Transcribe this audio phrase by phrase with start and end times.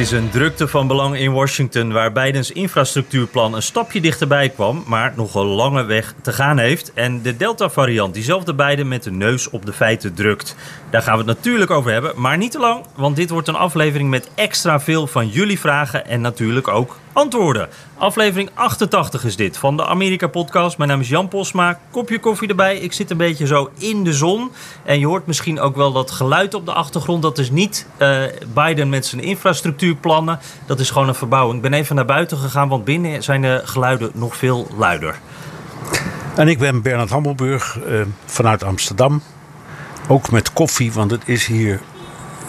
[0.00, 5.12] Is een drukte van belang in Washington waar Bidens infrastructuurplan een stapje dichterbij kwam, maar
[5.16, 6.92] nog een lange weg te gaan heeft.
[6.92, 10.56] En de Delta-variant diezelfde Biden met de neus op de feiten drukt.
[10.90, 13.54] Daar gaan we het natuurlijk over hebben, maar niet te lang, want dit wordt een
[13.54, 17.68] aflevering met extra veel van jullie vragen en natuurlijk ook antwoorden.
[17.96, 20.78] Aflevering 88 is dit van de Amerika-podcast.
[20.78, 21.78] Mijn naam is Jan Posma.
[21.90, 22.76] Kopje koffie erbij.
[22.76, 24.50] Ik zit een beetje zo in de zon.
[24.84, 27.22] En je hoort misschien ook wel dat geluid op de achtergrond.
[27.22, 28.22] Dat is niet uh,
[28.54, 30.38] Biden met zijn infrastructuurplannen.
[30.66, 31.56] Dat is gewoon een verbouwing.
[31.56, 35.18] Ik ben even naar buiten gegaan, want binnen zijn de geluiden nog veel luider.
[36.36, 39.22] En ik ben Bernard Hammelburg uh, vanuit Amsterdam.
[40.08, 41.80] Ook met koffie, want het is hier,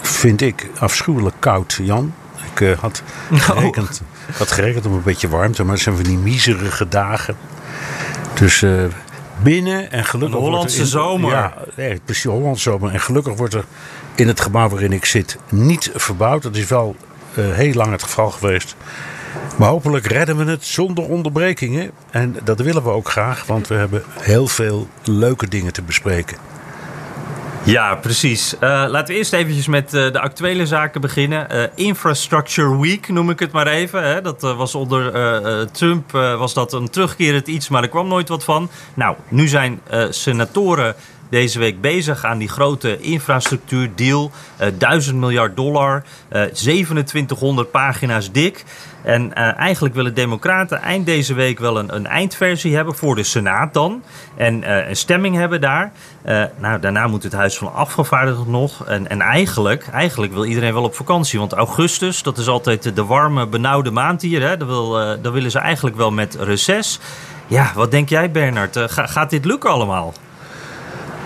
[0.00, 2.14] vind ik, afschuwelijk koud, Jan.
[2.52, 4.02] Ik uh, had gerekend...
[4.28, 7.36] Ik had gerekend op een beetje warmte, maar het zijn van die miserige dagen.
[8.34, 8.84] Dus uh,
[9.42, 10.38] binnen en gelukkig.
[10.38, 11.30] Een Hollandse in, zomer.
[11.30, 12.92] Ja, nee, precies, Hollandse zomer.
[12.92, 13.64] En gelukkig wordt er
[14.14, 16.42] in het gebouw waarin ik zit niet verbouwd.
[16.42, 16.96] Dat is wel
[17.34, 18.76] uh, heel lang het geval geweest.
[19.56, 21.90] Maar hopelijk redden we het zonder onderbrekingen.
[22.10, 26.36] En dat willen we ook graag, want we hebben heel veel leuke dingen te bespreken.
[27.64, 28.54] Ja, precies.
[28.54, 31.46] Uh, laten we eerst eventjes met uh, de actuele zaken beginnen.
[31.52, 34.02] Uh, Infrastructure Week noem ik het maar even.
[34.02, 34.20] Hè.
[34.20, 38.70] Dat was onder Trump was dat een terugkerend iets, maar er kwam nooit wat van.
[38.94, 40.94] Nou, nu zijn senatoren
[41.32, 44.30] deze week bezig aan die grote infrastructuurdeal.
[44.60, 48.64] Uh, 1000 miljard dollar, uh, 2700 pagina's dik.
[49.02, 53.22] En uh, eigenlijk willen Democraten eind deze week wel een, een eindversie hebben voor de
[53.22, 54.02] Senaat dan.
[54.36, 55.92] En een stemming hebben daar.
[56.26, 58.86] Uh, nou, daarna moet het Huis van Afgevaardigden nog.
[58.86, 61.38] En, en eigenlijk, eigenlijk wil iedereen wel op vakantie.
[61.38, 64.42] Want augustus, dat is altijd de warme, benauwde maand hier.
[64.42, 64.56] Hè?
[64.56, 67.00] Dan, wil, dan willen ze eigenlijk wel met reces.
[67.46, 68.76] Ja, wat denk jij Bernard?
[68.76, 70.14] Ga, gaat dit lukken allemaal?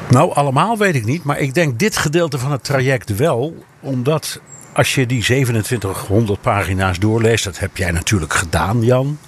[0.08, 1.24] Nou, allemaal weet ik niet.
[1.24, 3.64] Maar ik denk dit gedeelte van het traject wel.
[3.80, 4.40] Omdat
[4.72, 9.18] als je die 2700 pagina's doorleest, dat heb jij natuurlijk gedaan, Jan.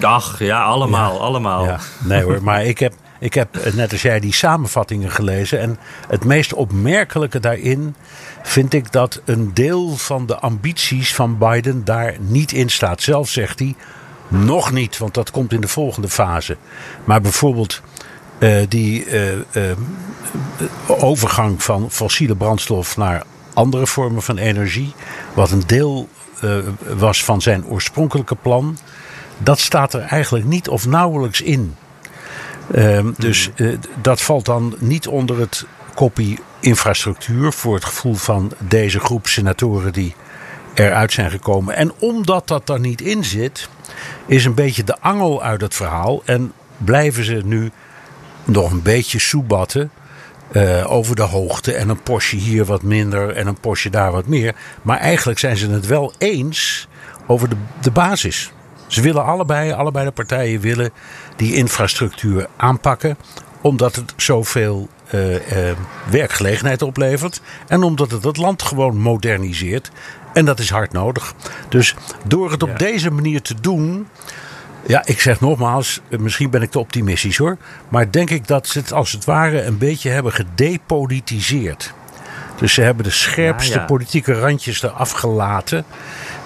[0.00, 1.64] Ach, ja, allemaal, ja, allemaal.
[1.64, 5.60] Ja, nee hoor, maar ik heb, ik heb net als jij die samenvattingen gelezen.
[5.60, 5.78] En
[6.08, 7.94] het meest opmerkelijke daarin
[8.42, 13.02] vind ik dat een deel van de ambities van Biden daar niet in staat.
[13.02, 13.74] Zelf zegt hij,
[14.28, 16.56] nog niet, want dat komt in de volgende fase.
[17.04, 17.82] Maar bijvoorbeeld
[18.68, 19.42] die uh, uh,
[20.86, 23.22] overgang van fossiele brandstof naar
[23.54, 24.94] andere vormen van energie,
[25.34, 26.08] wat een deel
[26.96, 28.78] was van zijn oorspronkelijke plan,
[29.38, 31.74] dat staat er eigenlijk niet of nauwelijks in.
[32.74, 38.52] Uh, dus uh, dat valt dan niet onder het kopie infrastructuur voor het gevoel van
[38.58, 40.14] deze groep senatoren die
[40.74, 41.74] eruit zijn gekomen.
[41.76, 43.68] En omdat dat er niet in zit,
[44.26, 47.70] is een beetje de angel uit het verhaal en blijven ze nu
[48.48, 49.90] nog een beetje soebatten.
[50.52, 54.26] Uh, over de hoogte en een postje hier wat minder en een postje daar wat
[54.26, 54.54] meer.
[54.82, 56.88] Maar eigenlijk zijn ze het wel eens
[57.26, 58.52] over de, de basis.
[58.86, 60.90] Ze willen allebei, allebei de partijen willen
[61.36, 63.16] die infrastructuur aanpakken.
[63.60, 65.40] Omdat het zoveel uh, uh,
[66.10, 67.40] werkgelegenheid oplevert.
[67.66, 69.90] En omdat het het land gewoon moderniseert.
[70.32, 71.34] En dat is hard nodig.
[71.68, 71.94] Dus
[72.24, 72.76] door het op ja.
[72.76, 74.08] deze manier te doen.
[74.86, 77.56] Ja, ik zeg nogmaals, misschien ben ik te optimistisch hoor.
[77.88, 81.92] Maar denk ik dat ze het als het ware een beetje hebben gedepolitiseerd.
[82.58, 83.86] Dus ze hebben de scherpste ja, ja.
[83.86, 85.84] politieke randjes eraf gelaten.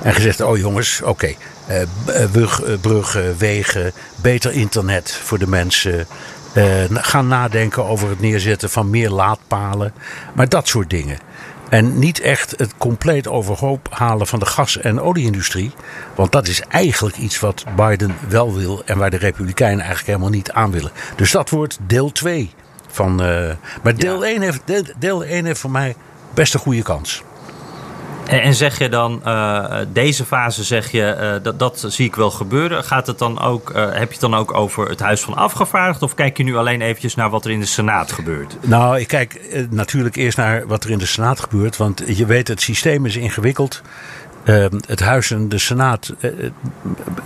[0.03, 1.11] En gezegd: oh jongens, oké.
[1.11, 1.37] Okay,
[1.69, 6.07] uh, bruggen, wegen, beter internet voor de mensen.
[6.93, 9.93] Gaan nadenken over het neerzetten van meer laadpalen.
[10.33, 11.19] Maar dat soort dingen.
[11.73, 15.73] En niet echt het compleet overhoop halen van de gas- en olieindustrie.
[16.15, 20.29] Want dat is eigenlijk iets wat Biden wel wil en waar de Republikeinen eigenlijk helemaal
[20.29, 20.91] niet aan willen.
[21.17, 22.51] Dus dat wordt deel 2
[22.89, 23.11] van.
[23.23, 23.51] Uh,
[23.83, 24.31] maar deel, ja.
[24.31, 25.95] 1 heeft, deel, deel 1 heeft voor mij
[26.35, 27.23] best een goede kans.
[28.27, 32.31] En, zeg je dan, uh, deze fase zeg je, uh, dat, dat zie ik wel
[32.31, 32.85] gebeuren.
[32.85, 36.09] Gaat het dan ook, uh, heb je het dan ook over het Huis van Afgevaardigden?
[36.09, 38.57] Of kijk je nu alleen eventjes naar wat er in de Senaat gebeurt?
[38.61, 41.77] Nou, ik kijk natuurlijk eerst naar wat er in de Senaat gebeurt.
[41.77, 43.83] Want je weet, het systeem is ingewikkeld.
[44.87, 46.15] het Huis en de Senaat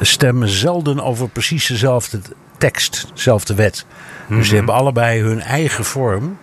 [0.00, 2.20] stemmen zelden over precies dezelfde
[2.58, 3.84] tekst, dezelfde wet.
[4.28, 6.38] Dus die hebben allebei hun eigen vorm.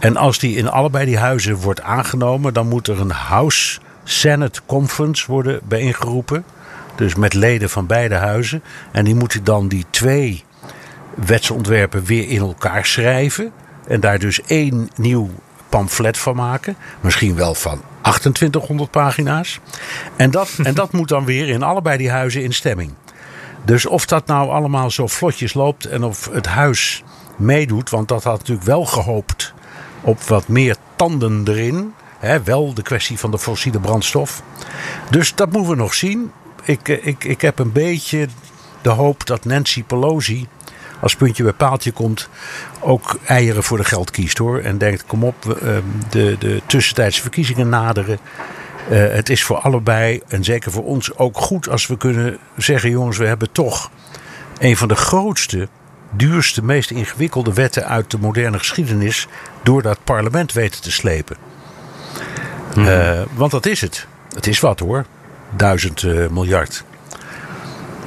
[0.00, 4.60] En als die in allebei die huizen wordt aangenomen, dan moet er een House Senate
[4.66, 6.44] Conference worden bijeengeroepen.
[6.94, 8.62] Dus met leden van beide huizen.
[8.92, 10.44] En die moeten dan die twee
[11.14, 13.52] wetsontwerpen weer in elkaar schrijven.
[13.86, 15.30] En daar dus één nieuw
[15.68, 16.76] pamflet van maken.
[17.00, 19.60] Misschien wel van 2800 pagina's.
[20.16, 22.92] En dat, en dat moet dan weer in allebei die huizen in stemming.
[23.64, 27.02] Dus of dat nou allemaal zo vlotjes loopt en of het huis
[27.36, 27.90] meedoet.
[27.90, 29.49] Want dat had natuurlijk wel gehoopt
[30.00, 31.94] op wat meer tanden erin.
[32.44, 34.42] Wel de kwestie van de fossiele brandstof.
[35.10, 36.32] Dus dat moeten we nog zien.
[36.64, 38.28] Ik, eh, ik, ik heb een beetje
[38.82, 40.48] de hoop dat Nancy Pelosi
[41.00, 42.28] als puntje bij paaltje komt,
[42.80, 44.58] ook eieren voor de geld kiest hoor.
[44.58, 48.18] En denkt: kom op, ehm, de, de tussentijdse verkiezingen naderen.
[48.90, 52.90] Uh, het is voor allebei en zeker voor ons ook goed als we kunnen zeggen:
[52.90, 53.90] jongens, we hebben toch
[54.58, 55.68] een van de grootste,
[56.10, 59.28] duurste, meest ingewikkelde wetten uit de moderne geschiedenis
[59.62, 61.36] door dat parlement weten te slepen.
[62.74, 62.86] Mm.
[62.86, 64.06] Uh, want dat is het.
[64.34, 65.04] Het is wat hoor.
[65.50, 66.84] Duizend uh, miljard.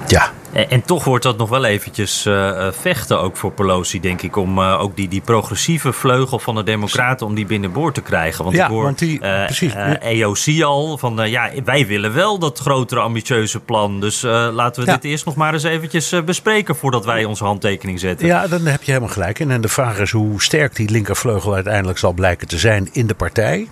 [0.07, 4.21] Ja, en, en, toch wordt dat nog wel eventjes uh, vechten ook voor Pelosi, denk
[4.21, 4.35] ik.
[4.35, 8.43] Om uh, ook die, die progressieve vleugel van de democraten, om die binnenboord te krijgen.
[8.43, 9.73] Want ja, ik hoor want die, precies.
[9.99, 13.99] EOC al van, ja, wij willen wel dat grotere ambitieuze plan.
[13.99, 14.95] Dus laten we ja.
[14.95, 18.27] dit eerst nog maar eens eventjes bespreken voordat wij onze handtekening zetten.
[18.27, 19.51] Ja, dan heb je helemaal gelijk in.
[19.51, 23.15] En de vraag is hoe sterk die linkervleugel uiteindelijk zal blijken te zijn in de
[23.15, 23.67] partij.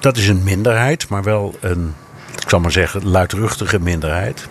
[0.00, 1.94] dat is een minderheid, maar wel een,
[2.38, 4.48] ik zal maar zeggen, luidruchtige minderheid.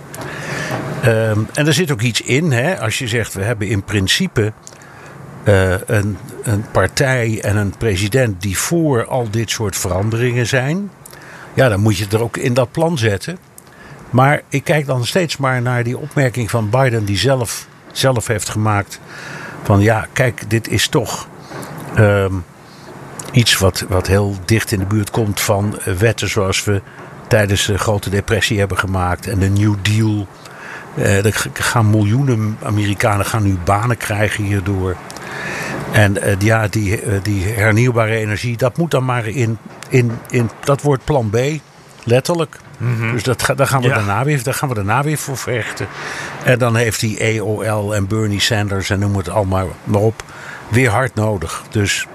[1.05, 4.53] Um, en er zit ook iets in, hè, als je zegt we hebben in principe
[5.43, 10.91] uh, een, een partij en een president die voor al dit soort veranderingen zijn.
[11.53, 13.37] Ja, dan moet je het er ook in dat plan zetten.
[14.09, 18.49] Maar ik kijk dan steeds maar naar die opmerking van Biden, die zelf, zelf heeft
[18.49, 18.99] gemaakt.
[19.63, 21.27] Van ja, kijk, dit is toch
[21.97, 22.43] um,
[23.31, 26.81] iets wat, wat heel dicht in de buurt komt van wetten zoals we
[27.29, 29.27] tijdens de Grote Depressie hebben gemaakt.
[29.27, 30.27] En de New Deal.
[30.97, 34.95] Uh, er gaan miljoenen Amerikanen gaan nu banen krijgen hierdoor.
[35.91, 39.57] En uh, ja, die, uh, die hernieuwbare energie, dat moet dan maar in,
[39.89, 41.37] in, in dat wordt plan B,
[42.03, 42.57] letterlijk.
[42.77, 43.11] Mm -hmm.
[43.11, 43.95] Dus dat, daar, gaan we ja.
[43.95, 45.87] daarna weer, daar gaan we daarna weer voor vechten.
[46.43, 50.23] En dan heeft die EOL en Bernie Sanders en noem het allemaal maar op,
[50.67, 51.63] weer hard nodig.
[51.69, 52.07] Dus,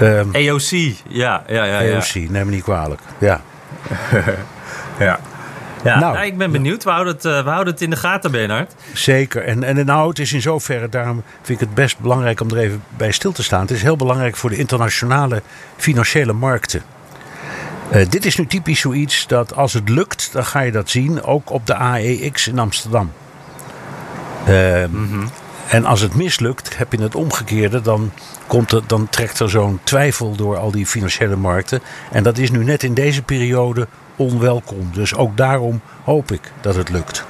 [0.00, 0.70] um, EOC,
[1.08, 1.42] ja.
[1.46, 2.30] ja, ja, EOC, ja.
[2.30, 3.00] neem me niet kwalijk.
[3.18, 3.40] Ja.
[4.98, 5.20] ja.
[5.84, 6.84] Ja, nou, nou, ik ben benieuwd.
[6.84, 8.74] We houden, het, uh, we houden het in de gaten, Bernard.
[8.92, 9.44] Zeker.
[9.44, 12.58] En, en nou, het is in zoverre, daarom vind ik het best belangrijk om er
[12.58, 13.60] even bij stil te staan.
[13.60, 15.42] Het is heel belangrijk voor de internationale
[15.76, 16.82] financiële markten.
[17.92, 21.22] Uh, dit is nu typisch zoiets dat als het lukt, dan ga je dat zien.
[21.22, 23.12] Ook op de AEX in Amsterdam.
[24.48, 25.28] Uh, mm -hmm.
[25.68, 27.80] En als het mislukt, heb je het omgekeerde.
[27.80, 28.12] Dan,
[28.46, 31.80] komt er, dan trekt er zo'n twijfel door al die financiële markten.
[32.10, 34.90] En dat is nu net in deze periode onwelkom.
[34.92, 37.24] Dus ook daarom hoop ik dat het lukt.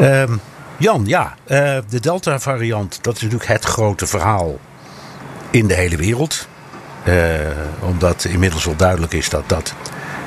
[0.00, 0.40] Um,
[0.76, 1.58] Jan, ja, uh,
[1.88, 4.58] de Delta-variant, dat is natuurlijk het grote verhaal
[5.50, 6.48] in de hele wereld.
[7.04, 7.14] Uh,
[7.80, 9.74] omdat inmiddels wel duidelijk is dat dat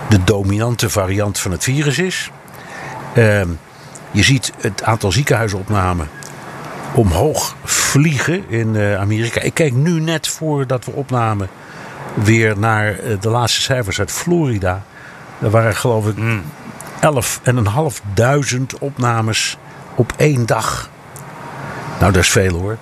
[0.09, 2.31] de dominante variant van het virus is.
[3.17, 3.41] Uh,
[4.11, 6.09] je ziet het aantal ziekenhuisopnamen
[6.95, 9.41] omhoog vliegen in uh, Amerika.
[9.41, 11.49] Ik keek nu net voordat we opnamen
[12.13, 14.83] weer naar uh, de laatste cijfers uit Florida.
[15.41, 16.43] Er waren geloof ik mm.
[18.55, 19.57] 11.500 opnames
[19.95, 20.89] op één dag.
[21.99, 22.77] Nou, dat is veel hoor.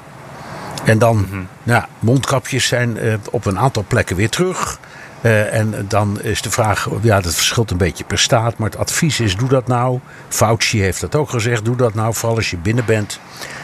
[0.83, 1.47] En dan, mm -hmm.
[1.63, 4.79] nou, mondkapjes zijn uh, op een aantal plekken weer terug.
[5.21, 8.57] Uh, en dan is de vraag, ja, dat verschilt een beetje per staat.
[8.57, 9.99] Maar het advies is, doe dat nou.
[10.27, 13.19] Fauci heeft dat ook gezegd, doe dat nou, vooral als je binnen bent.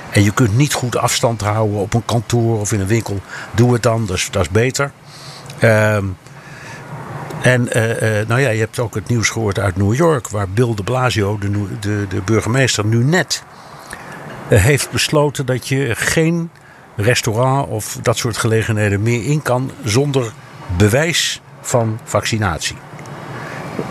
[0.10, 3.20] En je kunt niet goed afstand houden op een kantoor of in een winkel.
[3.52, 4.92] Doe het dan, dat is, dat is beter.
[5.64, 6.18] Um,
[7.42, 10.50] en uh, uh, nou ja, je hebt ook het nieuws gehoord uit New York, waar
[10.50, 13.44] Bill de Blasio, de, de, de burgemeester, nu net
[14.50, 16.50] uh, heeft besloten dat je geen
[16.96, 20.32] restaurant of dat soort gelegenheden meer in kan zonder
[20.78, 22.76] bewijs van vaccinatie.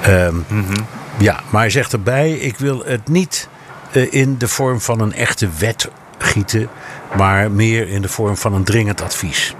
[0.07, 0.87] Um, mm -hmm.
[1.19, 3.49] Ja, maar hij zegt erbij: ik wil het niet
[3.93, 6.69] in de vorm van een echte wet gieten,
[7.17, 9.55] maar meer in de vorm van een dringend advies.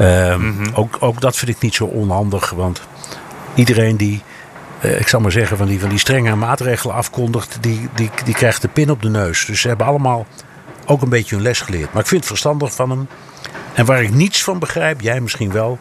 [0.00, 0.74] Um, mm -hmm.
[0.74, 2.82] ook, ook dat vind ik niet zo onhandig, want
[3.54, 4.22] iedereen die,
[4.80, 8.34] uh, ik zal maar zeggen, van die, van die strenge maatregelen afkondigt, die, die, die
[8.34, 9.44] krijgt de pin op de neus.
[9.44, 10.26] Dus ze hebben allemaal
[10.86, 11.92] ook een beetje hun les geleerd.
[11.92, 13.08] Maar ik vind het verstandig van hem.
[13.74, 15.78] En waar ik niets van begrijp, jij misschien wel,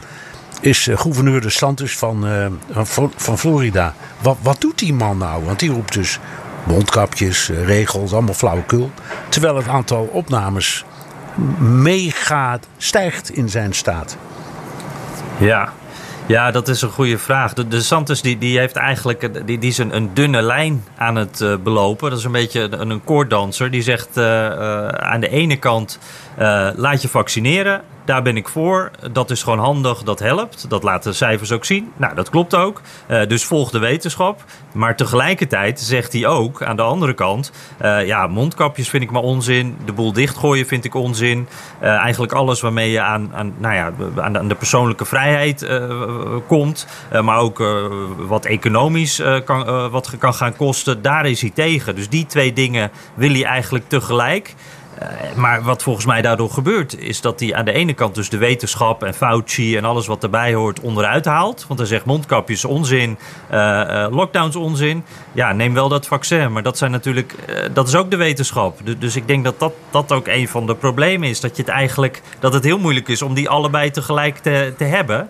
[0.62, 3.94] is uh, gouverneur de Santos van, uh, van, van Florida.
[4.22, 5.46] Wat, wat doet die man nou?
[5.46, 6.20] Want die roept dus
[6.64, 8.92] Mondkapjes, regels, allemaal flauwekul.
[9.30, 10.86] Terwijl het aantal opnames
[11.60, 14.18] mega stijgt in zijn staat.
[15.38, 15.74] Ja,
[16.26, 17.54] ja, dat is een goede vraag.
[17.54, 21.16] De, de Santos die, die heeft eigenlijk die, die is een, een dunne lijn aan
[21.16, 22.10] het uh, belopen.
[22.10, 23.72] Dat is een beetje een, een koorddanser.
[23.72, 26.00] Die zegt aan de ene kant
[26.76, 27.82] laat je vaccineren.
[28.06, 28.92] Daar ben ik voor.
[29.12, 30.70] Dat is gewoon handig, dat helpt.
[30.70, 31.92] Dat laten de cijfers ook zien.
[31.98, 32.82] Nou, dat klopt ook.
[33.08, 34.44] Uh, dus volg de wetenschap.
[34.72, 39.22] Maar tegelijkertijd zegt hij ook aan de andere kant: uh, ja, mondkapjes vind ik maar
[39.22, 39.78] onzin.
[39.86, 41.48] De boel dichtgooien vind ik onzin.
[41.82, 43.92] Uh, eigenlijk alles waarmee je aan, aan, nou ja,
[44.22, 45.68] aan de persoonlijke vrijheid
[46.48, 46.88] komt.
[47.24, 47.64] maar ook
[48.18, 51.02] wat economisch kan, wat kan gaan kosten.
[51.02, 51.96] Daar is hij tegen.
[51.96, 54.56] Dus die twee dingen wil hij eigenlijk tegelijk.
[55.02, 58.30] Uh, maar wat volgens mij daardoor gebeurt, is dat hij aan de ene kant dus
[58.30, 61.66] de wetenschap en Fauci en alles wat erbij hoort onderuit haalt.
[61.68, 63.18] Want hij zegt mondkapjes onzin,
[63.52, 65.04] uh, uh, lockdowns onzin.
[65.32, 66.52] Ja, neem wel dat vaccin.
[66.52, 67.36] Maar dat zijn natuurlijk,
[67.74, 68.80] dat is ook de wetenschap.
[68.98, 71.40] Dus, ik denk dat, dat dat ook een van de problemen is.
[71.40, 74.84] Dat je het eigenlijk, dat het heel moeilijk is om die allebei tegelijk te, te
[74.84, 75.30] hebben.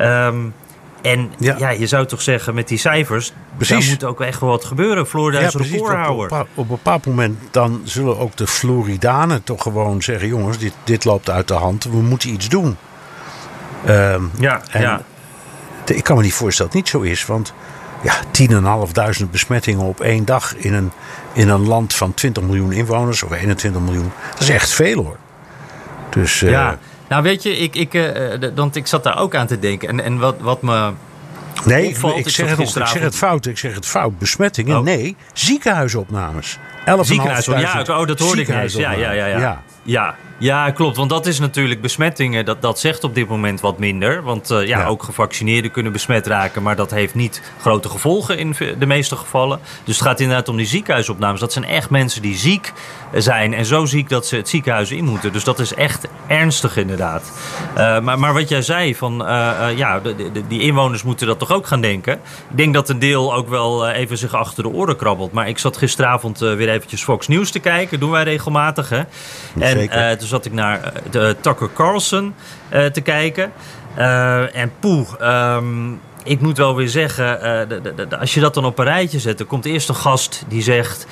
[0.00, 0.54] Um,
[1.02, 1.56] en ja.
[1.58, 1.70] ja.
[1.70, 3.78] je zou toch zeggen met die cijfers, precies.
[3.78, 5.06] daar moet ook echt wel wat gebeuren.
[5.06, 6.30] Florida ja, is recordhouder.
[6.30, 10.28] Op, op, op een bepaald moment dan zullen ook de Floridanen toch gewoon zeggen...
[10.28, 12.76] jongens, dit, dit loopt uit de hand, we moeten iets doen.
[13.88, 15.02] Um, ja, en ja.
[15.84, 17.54] De, ik kan me niet voorstellen dat het niet zo is, want...
[18.02, 18.14] Ja,
[19.22, 20.92] 10.500 besmettingen op één dag in een,
[21.32, 24.12] in een land van 20 miljoen inwoners, of 21 miljoen.
[24.30, 25.16] Dat is echt veel hoor.
[26.10, 26.70] Dus, ja.
[26.72, 26.78] Uh,
[27.12, 29.88] nou, weet je, ik, ik, uh, want ik zat daar ook aan te denken.
[29.88, 30.90] En, en wat, wat me.
[31.64, 33.46] Nee, opvalt, ik, zeg het, ik zeg het fout.
[33.46, 34.18] Ik zeg het fout.
[34.18, 34.78] Besmettingen?
[34.78, 34.84] Oh.
[34.84, 36.58] Nee, ziekenhuisopnames.
[37.00, 38.74] Ziekenhuisopnames, ja, oh, dat hoorde ik eens.
[38.74, 39.38] Ja, ja, ja, ja.
[39.38, 39.62] ja.
[39.82, 40.14] ja.
[40.42, 40.96] Ja, klopt.
[40.96, 42.44] Want dat is natuurlijk besmettingen.
[42.44, 44.22] Dat, dat zegt op dit moment wat minder.
[44.22, 46.62] Want uh, ja, ja, ook gevaccineerden kunnen besmet raken.
[46.62, 49.60] Maar dat heeft niet grote gevolgen in de meeste gevallen.
[49.84, 51.40] Dus het gaat inderdaad om die ziekenhuisopnames.
[51.40, 52.72] Dat zijn echt mensen die ziek
[53.12, 53.54] zijn.
[53.54, 55.32] En zo ziek dat ze het ziekenhuis in moeten.
[55.32, 57.32] Dus dat is echt ernstig inderdaad.
[57.70, 61.38] Uh, maar, maar wat jij zei, van uh, ja, de, de, die inwoners moeten dat
[61.38, 62.12] toch ook gaan denken.
[62.50, 65.32] Ik denk dat een deel ook wel even zich achter de oren krabbelt.
[65.32, 67.90] Maar ik zat gisteravond weer eventjes Fox News te kijken.
[67.90, 68.88] Dat doen wij regelmatig.
[68.88, 69.02] Hè?
[69.58, 72.34] En toen zat ik naar de Tucker Carlson
[72.72, 73.52] uh, te kijken.
[73.98, 75.08] Uh, en poeh,
[75.56, 79.18] um, ik moet wel weer zeggen, de, de, als je dat dan op een rijtje
[79.18, 81.06] zet, dan komt eerst een gast die zegt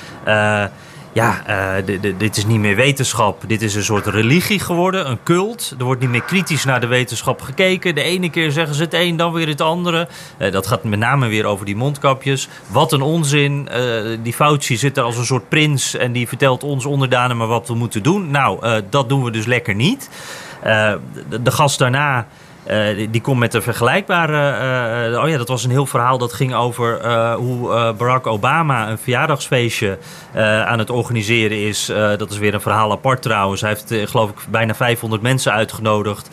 [1.13, 1.41] ja,
[1.79, 3.43] uh, dit is niet meer wetenschap.
[3.47, 5.75] Dit is een soort religie geworden, een cult.
[5.79, 7.95] Er wordt niet meer kritisch naar de wetenschap gekeken.
[7.95, 10.07] De ene keer zeggen ze het een, dan weer het andere.
[10.37, 12.47] Uh, dat gaat met name weer over die mondkapjes.
[12.67, 13.67] Wat een onzin.
[13.71, 17.47] Uh, die Fauci zit er als een soort prins en die vertelt ons onderdanen maar
[17.47, 18.31] wat we moeten doen.
[18.31, 20.09] Nou, dat doen we dus lekker niet.
[21.41, 22.27] de gast daarna
[22.69, 25.11] uh, die, komt met een vergelijkbare.
[25.11, 28.97] Uh, oh ja, dat was een heel verhaal dat ging over hoe Barack Obama een
[28.97, 29.97] verjaardagsfeestje
[30.65, 31.85] aan het organiseren is.
[32.17, 33.61] dat is weer een verhaal apart trouwens.
[33.61, 36.29] Hij heeft, geloof ik, bijna 500 mensen uitgenodigd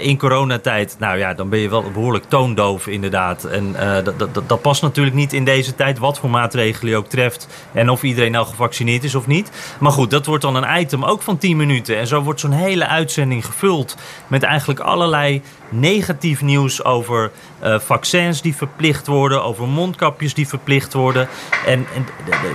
[0.00, 0.96] in coronatijd.
[0.98, 3.44] Nou ja, dan ben je wel behoorlijk toondoof, inderdaad.
[3.44, 7.08] En dat, dat, dat past natuurlijk niet in deze tijd, wat voor maatregelen je ook
[7.08, 7.48] treft.
[7.72, 9.50] En of iedereen nou gevaccineerd is of niet.
[9.78, 11.98] Maar goed, dat wordt dan een item ook van 10 minuten.
[11.98, 15.42] En zo wordt zo'n hele uitzending gevuld met eigenlijk allerlei
[15.78, 17.30] negatief nieuws over
[17.64, 21.28] uh, vaccins die verplicht worden, over mondkapjes die verplicht worden.
[21.66, 22.06] En, en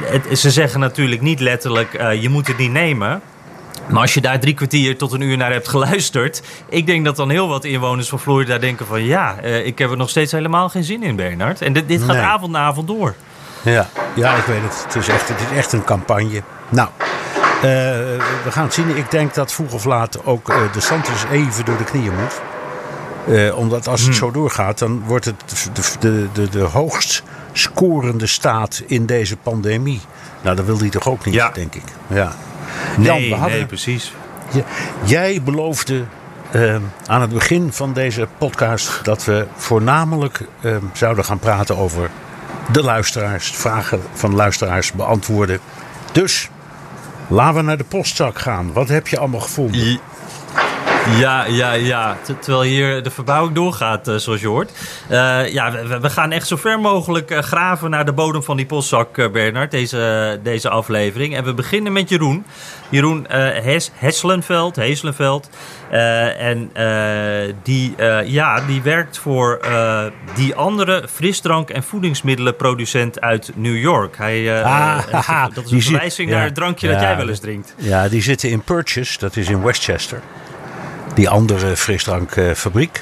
[0.01, 3.21] het, ze zeggen natuurlijk niet letterlijk: uh, je moet het niet nemen.
[3.89, 7.15] Maar als je daar drie kwartier tot een uur naar hebt geluisterd, ik denk dat
[7.15, 10.31] dan heel wat inwoners van Florida denken van ja, uh, ik heb er nog steeds
[10.31, 11.61] helemaal geen zin in, Bernard.
[11.61, 12.25] En dit, dit gaat nee.
[12.25, 13.15] avond na avond door.
[13.61, 14.83] Ja, ja, ik weet het.
[14.83, 16.41] Het is echt, het is echt een campagne.
[16.69, 16.89] Nou,
[17.55, 17.61] uh,
[18.43, 18.97] we gaan het zien.
[18.97, 22.41] Ik denk dat vroeg of laat ook uh, de Santos even door de knieën moet.
[23.27, 24.19] Uh, omdat als het hmm.
[24.19, 30.01] zo doorgaat, dan wordt het de, de, de, de hoogst scorende staat in deze pandemie.
[30.41, 31.51] Nou, dat wil hij toch ook niet, ja.
[31.53, 31.83] denk ik.
[32.07, 32.35] Ja.
[32.97, 34.13] Nee, Jan, hadden, nee precies.
[35.03, 36.03] Jij beloofde
[36.51, 42.09] uh, aan het begin van deze podcast dat we voornamelijk uh, zouden gaan praten over
[42.71, 45.59] de luisteraars, vragen van luisteraars beantwoorden.
[46.11, 46.49] Dus
[47.27, 48.73] laten we naar de postzak gaan.
[48.73, 49.99] Wat heb je allemaal gevonden?
[51.07, 52.17] Ja, ja, ja.
[52.39, 54.71] Terwijl hier de verbouwing doorgaat, uh, zoals je hoort.
[55.11, 58.57] Uh, ja, we, we, gaan echt zo ver mogelijk uh, graven naar de bodem van
[58.57, 61.35] die postzak, Bernard, deze, deze aflevering.
[61.35, 62.45] En we beginnen met Jeroen.
[62.89, 63.25] Jeroen
[63.63, 64.77] Hes, Hesselenveld.
[66.37, 66.71] En
[67.63, 69.61] die, ja, die werkt voor
[70.35, 74.17] die andere frisdrank- en voedingsmiddelenproducent uit New York.
[74.17, 77.73] Hij, ah, dat is een verwijzing naar het drankje ja, dat jij wel eens drinkt.
[77.77, 80.21] Ja, die zitten in Purchase, dat is in Westchester
[81.19, 83.01] die andere frisdrankfabriek.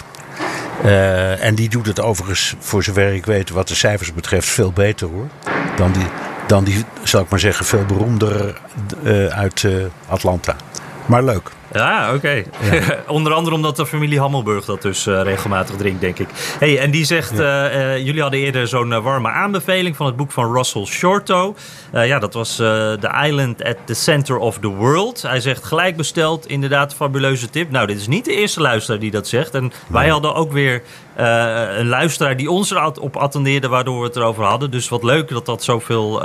[0.86, 4.72] Uh, en die doet het overigens, voor zover ik weet, wat de cijfers betreft, veel
[4.72, 5.28] beter hoor.
[5.76, 6.08] Dan die,
[6.48, 8.62] dan die, zal ik maar zeggen, veel beroemder
[9.04, 10.56] uh, uit uh, Atlanta.
[11.06, 11.50] Maar leuk.
[11.78, 12.44] Ja, oké.
[12.72, 13.04] Ja.
[13.08, 16.28] Onder andere omdat de familie Hammelburg dat dus uh, regelmatig drinkt, denk ik.
[16.60, 17.72] Hey, en die zegt, ja.
[17.72, 21.56] uh, jullie hadden eerder zo'n warme aanbeveling van het boek van Russell Shorto.
[21.92, 25.22] ja, dat was The Island at the Center of the World.
[25.22, 27.72] Hij zegt gelijk besteld, inderdaad, fabuleuze tip.
[27.72, 29.54] Nou, dit is niet de eerste luisteraar die dat zegt.
[29.54, 30.82] En wij hadden ook weer
[31.18, 34.72] een luisteraar die ons erop attendeerde, waardoor we het erover hadden.
[34.72, 36.22] Dus wat leuk dat dat zoveel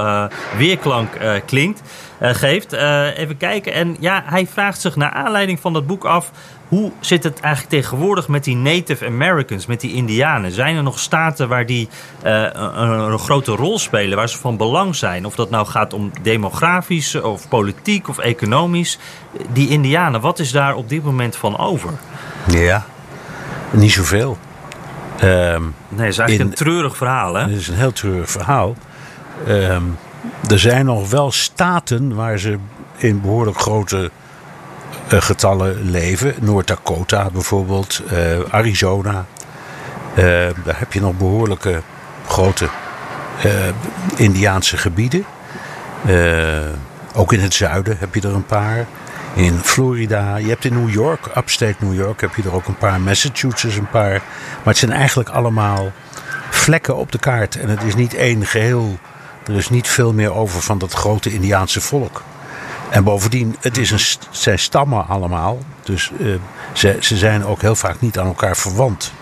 [0.57, 1.83] weerklank klinkt.
[2.23, 2.73] Uh, geeft.
[2.73, 3.73] Even kijken.
[3.73, 6.31] En ja, hij vraagt zich naar aanleiding van dat boek af.
[6.69, 10.53] Hoe zit het eigenlijk tegenwoordig met die Native Americans, met die Indianen?
[10.53, 11.89] Zijn er nog staten waar die
[12.23, 15.27] een, een, grote rol spelen, waar ze van belang zijn?
[15.27, 18.99] Of dat nou gaat om demografisch of politiek of economisch.
[19.53, 21.91] Die Indianen, wat is daar op dit moment van over?
[22.49, 22.85] Ja,
[23.71, 24.39] niet zoveel.
[25.25, 27.43] Um, nee, het is eigenlijk in, een treurig verhaal, hè?
[27.43, 28.77] Het is een heel treurig verhaal.
[29.49, 29.99] Um,
[30.51, 32.59] er zijn nog wel staten waar ze
[32.97, 34.11] in behoorlijk grote
[35.13, 36.35] uh, getallen leven.
[36.41, 39.25] Noord-Dakota bijvoorbeeld, uh, Arizona.
[40.11, 40.25] Uh,
[40.65, 41.83] daar heb je nog behoorlijke
[42.27, 42.69] grote
[44.17, 45.25] Indiaanse gebieden.
[47.15, 48.87] ook in het zuiden heb je er een paar.
[49.35, 52.77] In Florida, je hebt in New York, upstate New York, heb je er ook een
[52.77, 53.01] paar.
[53.01, 54.11] Massachusetts een paar.
[54.57, 55.93] Maar het zijn eigenlijk allemaal
[56.51, 57.57] vlekken op de kaart.
[57.57, 58.99] En het is niet één geheel
[59.47, 62.23] er is niet veel meer over van dat grote Indiaanse volk.
[62.91, 65.59] En bovendien, het is zijn stammen allemaal.
[65.83, 66.35] Dus uh,
[66.73, 69.13] ze, ze zijn ook heel vaak niet aan elkaar verwant.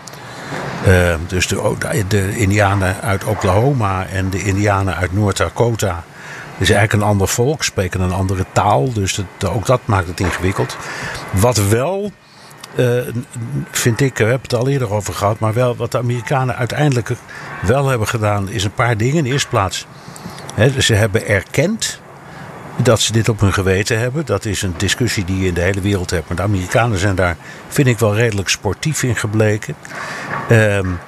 [0.88, 1.76] Uh, dus de,
[2.08, 6.04] de Indianen uit Oklahoma en de Indianen uit Noord-Dakota.
[6.60, 8.92] Is eigenlijk een ander volk, spreken een andere taal.
[8.92, 10.76] Dus dat, ook dat maakt het ingewikkeld.
[11.30, 12.12] Wat wel,
[12.74, 13.02] uh,
[13.70, 15.38] vind ik, we hebben het al eerder over gehad.
[15.38, 17.10] Maar wel wat de Amerikanen uiteindelijk
[17.62, 19.16] wel hebben gedaan, is een paar dingen.
[19.16, 19.86] In de eerste plaats
[20.54, 22.00] He, ze hebben erkend
[22.76, 24.26] dat ze dit op hun geweten hebben.
[24.26, 26.28] Dat is een discussie die je in de hele wereld hebt.
[26.28, 27.36] Maar de Amerikanen zijn daar,
[27.68, 29.74] vind ik, wel redelijk sportief in gebleken.
[30.50, 30.98] Um,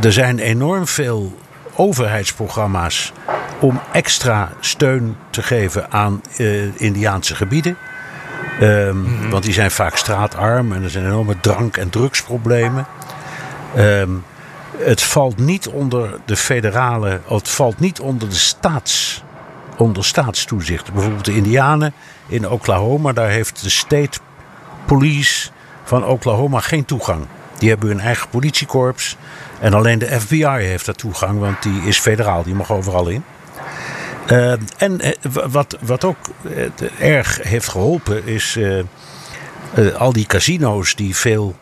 [0.00, 1.38] er zijn enorm veel
[1.74, 3.12] overheidsprogramma's
[3.60, 7.76] om extra steun te geven aan uh, Indiaanse gebieden.
[8.60, 9.30] Um, mm-hmm.
[9.30, 12.86] Want die zijn vaak straatarm en er zijn enorme drank- en drugsproblemen.
[13.76, 14.24] Um,
[14.76, 19.22] het valt niet onder de federale, het valt niet onder de staats,
[19.76, 20.92] onder staatstoezicht.
[20.92, 21.92] Bijvoorbeeld de Indianen
[22.26, 24.18] in Oklahoma, daar heeft de state
[24.84, 25.50] police
[25.84, 27.26] van Oklahoma geen toegang.
[27.58, 29.16] Die hebben hun eigen politiekorps
[29.60, 33.24] en alleen de FBI heeft daar toegang, want die is federaal, die mag overal in.
[34.30, 35.12] Uh, en uh,
[35.50, 38.58] wat, wat ook uh, erg heeft geholpen is
[39.96, 41.56] al die casino's die veel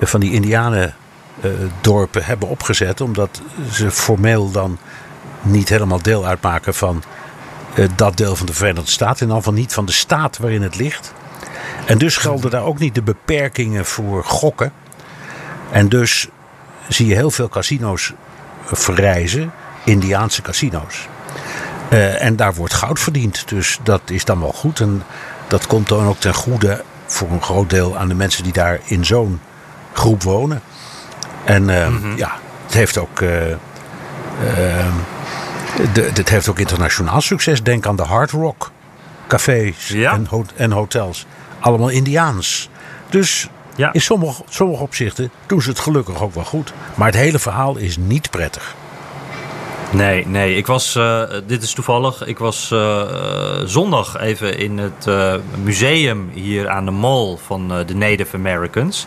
[0.00, 0.94] van die Indianen
[1.40, 3.00] uh, dorpen hebben opgezet.
[3.00, 3.40] Omdat
[3.72, 4.78] ze formeel dan
[5.40, 7.02] niet helemaal deel uitmaken van
[7.96, 9.26] dat deel van de Verenigde Staten.
[9.26, 11.12] En dan van niet van de staat waarin het ligt.
[11.86, 14.72] En dus gelden daar ook niet de beperkingen voor gokken.
[15.70, 16.28] En dus
[16.88, 18.12] zie je heel veel casino's
[18.64, 19.52] verrijzen.
[19.84, 21.08] Indiaanse casino's.
[21.92, 23.48] Uh, en daar wordt goud verdiend.
[23.48, 24.80] Dus dat is dan wel goed.
[24.80, 25.02] En
[25.46, 28.80] dat komt dan ook ten goede voor een groot deel aan de mensen die daar
[28.84, 29.40] in zo'n
[29.92, 30.62] groep wonen.
[31.44, 32.16] En uh, mm -hmm.
[32.16, 32.32] ja,
[32.64, 33.20] het heeft ook.
[33.20, 33.28] Uh,
[35.92, 37.62] de, het heeft ook internationaal succes.
[37.62, 38.70] Denk aan de Hard Rock
[39.28, 40.12] cafés ja.
[40.12, 41.26] en, ho en, hotels.
[41.60, 42.68] Allemaal Indiaans.
[43.08, 43.92] Dus ja.
[43.92, 46.72] in sommige, sommige opzichten doen ze het gelukkig ook wel goed.
[46.94, 48.74] Maar het hele verhaal is niet prettig.
[49.92, 50.56] Nee, nee.
[50.56, 53.02] Ik was, uh, dit is toevallig, ik was uh,
[53.64, 55.08] zondag even in het
[55.62, 59.06] museum hier aan de mall van de Native Americans.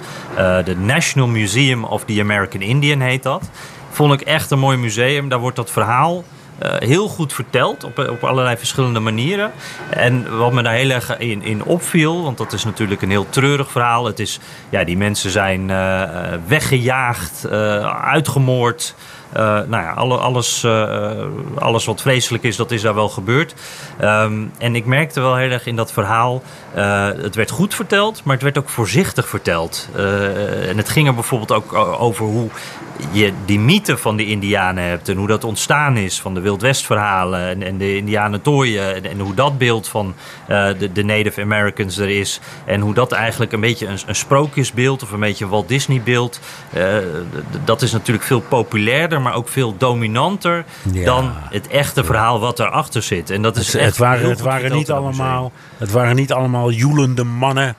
[0.66, 3.50] De National Museum of the American Indian heet dat.
[3.90, 5.30] Vond ik echt een mooi museum.
[5.30, 6.24] Daar wordt dat verhaal
[6.60, 9.52] heel goed verteld op, op allerlei verschillende manieren.
[9.90, 13.30] En wat me daar heel erg in, in opviel, want dat is natuurlijk een heel
[13.30, 14.06] treurig verhaal.
[14.06, 14.40] Het is,
[14.70, 15.68] ja, die mensen zijn
[16.48, 17.48] weggejaagd,
[18.02, 18.96] uitgemoord.
[19.38, 21.12] Uh, nou ja, alle, alles, uh,
[21.56, 23.54] alles wat vreselijk is, dat is daar wel gebeurd.
[24.02, 26.42] Um, en ik merkte wel heel erg in dat verhaal,
[26.76, 29.90] uh, het werd goed verteld, maar het werd ook voorzichtig verteld.
[30.68, 32.50] en het ging er bijvoorbeeld ook over hoe
[33.12, 37.48] je die mythe van de Indianen hebt en hoe dat ontstaan is van de Wildwest-verhalen
[37.48, 40.16] en, en, de Indianen-tooien en, en, hoe dat beeld van
[40.48, 45.04] de, de, Native Americans er is en hoe dat eigenlijk een beetje een, een sprookjesbeeld
[45.04, 46.40] of een beetje een Walt Disney-beeld,
[46.78, 46.98] uh,
[47.66, 51.06] dat is natuurlijk veel populairder, maar ook veel dominanter ja.
[51.06, 53.30] dan het echte verhaal wat erachter zit.
[53.30, 56.72] En dat is het, echt het waren, het waren niet allemaal, het waren niet allemaal
[56.72, 57.76] joelende mannen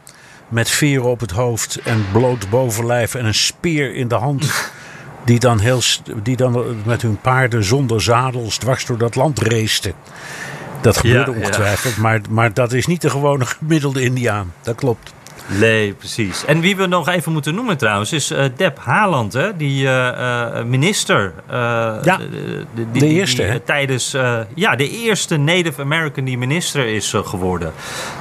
[0.48, 4.50] met veren op het hoofd en bloot bovenlijf en een speer in de hand.
[5.24, 5.81] Die dan, heel,
[6.22, 9.92] die dan met hun paarden zonder zadels dwars door dat land raceten.
[10.81, 11.42] Dat gebeurde Ja, ja.
[11.42, 14.52] ongetwijfeld, Maar, maar dat is niet de gewone gemiddelde Indiaan.
[14.62, 15.12] Dat klopt.
[15.46, 16.44] Nee, precies.
[16.44, 19.57] En wie we nog even moeten noemen trouwens is eh, Deb Haaland, hè?
[19.57, 21.33] die eh, eh, minister.
[21.48, 22.00] Ja,
[22.74, 24.16] de, de eerste, die, tijdens,
[24.55, 27.72] ja, de eerste Native American die minister is geworden.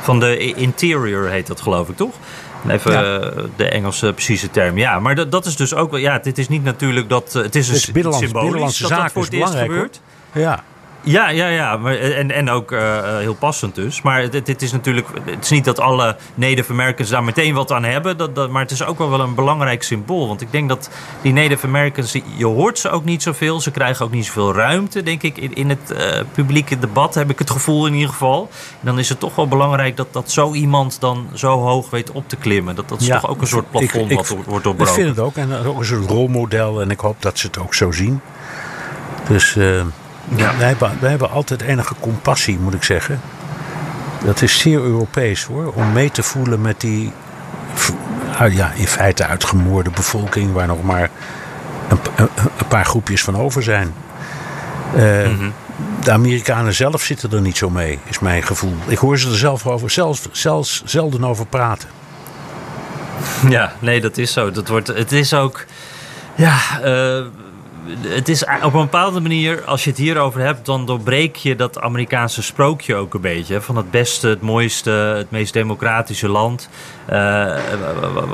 [0.01, 2.13] Van de Interior heet dat geloof ik, toch?
[2.67, 3.19] Even Ja.
[3.55, 4.77] de Engelse precieze term.
[4.77, 5.99] Ja, maar dat, dat is dus ook wel.
[5.99, 7.34] Ja, dit is niet natuurlijk dat.
[7.34, 10.01] het is, een binnenlands- symbolisch binnenlandse dat voor is het eerst gebeurt.
[10.34, 10.63] Ja.
[11.04, 11.78] Ja, ja, ja.
[11.78, 14.02] Maar, en, en ook eh, eh, heel passend dus.
[14.02, 15.08] Maar dit, dit is natuurlijk.
[15.26, 18.18] Het is niet dat alle Native Americans daar meteen wat aan hebben.
[18.18, 20.28] Dat, dat, maar het is ook wel, wel een belangrijk symbool.
[20.28, 20.90] Want ik denk dat
[21.22, 22.12] die Native Americans.
[22.36, 23.60] Je hoort ze ook niet zoveel.
[23.62, 25.38] Ze krijgen ook niet zoveel ruimte, denk ik.
[25.38, 28.50] In, in het eh, publieke debat heb ik het gevoel in ieder geval.
[28.80, 32.12] En dan is het toch wel belangrijk dat, dat zo iemand dan zo hoog weet
[32.12, 32.76] op te klimmen.
[32.76, 34.94] Dat, dat is Ja, toch ook een soort plafond ik- wat ik- wordt Ik doorbroken.
[34.94, 35.36] vind het ook.
[35.36, 36.82] En ook een soort rolmodel.
[36.82, 38.22] En ik hoop dat ze het ook zo zien.
[39.28, 39.82] Dus eh,
[40.36, 40.58] Ja.
[40.58, 43.22] wij, hebben, wij hebben altijd enige compassie, moet ik zeggen.
[44.26, 45.74] Dat is zeer Europees hoor.
[45.76, 47.12] Om mee te voelen met die
[48.38, 50.54] ah, ja, in feite uitgemoorde bevolking.
[50.54, 51.10] Waar nog maar
[51.89, 53.94] een, p- een, een paar groepjes van over zijn.
[54.96, 55.50] Eh, Mhm.
[56.04, 58.74] De Amerikanen zelf zitten er niet zo mee, is mijn gevoel.
[58.88, 61.89] Ik hoor ze er zelf over, zelfs, zelfs zelden over praten.
[63.50, 64.52] Ja, nee, dat is zo.
[64.52, 65.65] Dat wordt, het is ook.
[66.36, 67.22] Ja, eh,
[68.08, 71.80] het is op een bepaalde manier, als je het hierover hebt, dan doorbreek je dat
[71.80, 73.62] Amerikaanse sprookje ook een beetje.
[73.62, 76.70] Van het beste, het mooiste, het meest democratische land.
[77.06, 77.56] eh,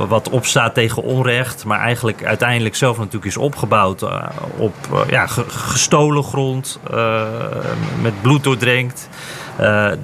[0.07, 4.23] wat opstaat tegen onrecht, maar eigenlijk uiteindelijk zelf natuurlijk is opgebouwd eh,
[4.57, 6.79] op eh, ja, ge- gestolen grond,
[8.01, 9.09] met bloed doordrenkt.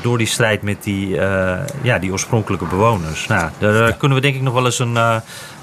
[0.02, 1.08] door die strijd met die,
[1.82, 3.28] ja, die oorspronkelijke bewoners.
[3.28, 4.98] Nou, daar kunnen we denk ik nog wel eens een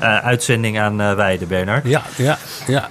[0.01, 1.85] uitzending aan wijden, Bernard.
[1.87, 2.89] Ja, ja, ja.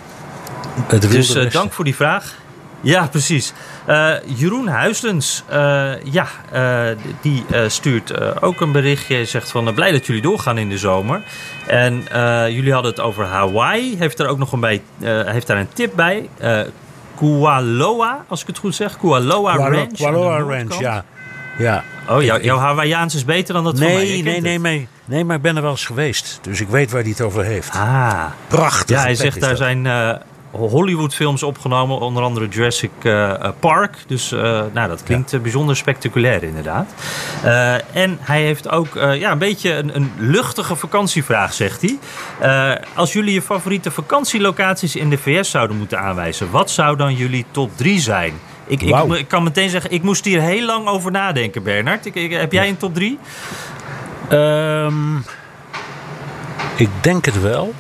[0.88, 2.34] Dus eh, dank voor die vraag.
[2.82, 3.54] Ja, precies.
[3.86, 6.28] Eh, Jeroen Huisdens, eh, ja,
[7.22, 9.14] die stuurt ook een berichtje.
[9.16, 11.22] Hij zegt van, blij dat jullie doorgaan in de zomer.
[11.68, 12.04] En
[12.54, 13.98] jullie hadden het over Hawaii.
[13.98, 14.82] Heeft er ook nog een, bij,
[15.26, 16.30] heeft daar een tip bij.
[17.18, 18.98] Kualoa, als ik het goed zeg.
[18.98, 19.98] Kualoa Kualo- Ranch.
[19.98, 21.04] Kualoa Ranch, ja.
[21.58, 21.84] ja.
[22.10, 23.96] Oh, jouw, Ik- jouw Hawaiiaans is beter dan dat van mij.
[23.96, 26.40] Nee, nee, nee, nee, nee, maar ik ben er wel eens geweest.
[26.42, 27.72] Dus ik weet waar hij het over heeft.
[27.74, 28.96] Ah, Prachtig.
[28.96, 29.88] Ja, hij zegt daar zijn
[30.52, 33.98] Hollywood-films opgenomen, onder andere Jurassic eh, eh, Park.
[34.08, 36.94] Dus eh, nou, dat klinkt bijzonder spectaculair, inderdaad.
[37.94, 41.98] En hij heeft ook ja, een beetje een, een luchtige vakantievraag, zegt hij.
[42.96, 47.46] Als jullie je favoriete vakantielocaties in de VS zouden moeten aanwijzen, wat zou dan jullie
[47.52, 48.34] top 3 zijn?
[48.68, 52.06] Ik, ik, kan meteen zeggen, ik moest hier heel lang over nadenken, Bernard.
[52.06, 53.20] Ik, heb jij een top 3?
[54.30, 55.18] Ehm,
[56.76, 57.74] ik denk het wel.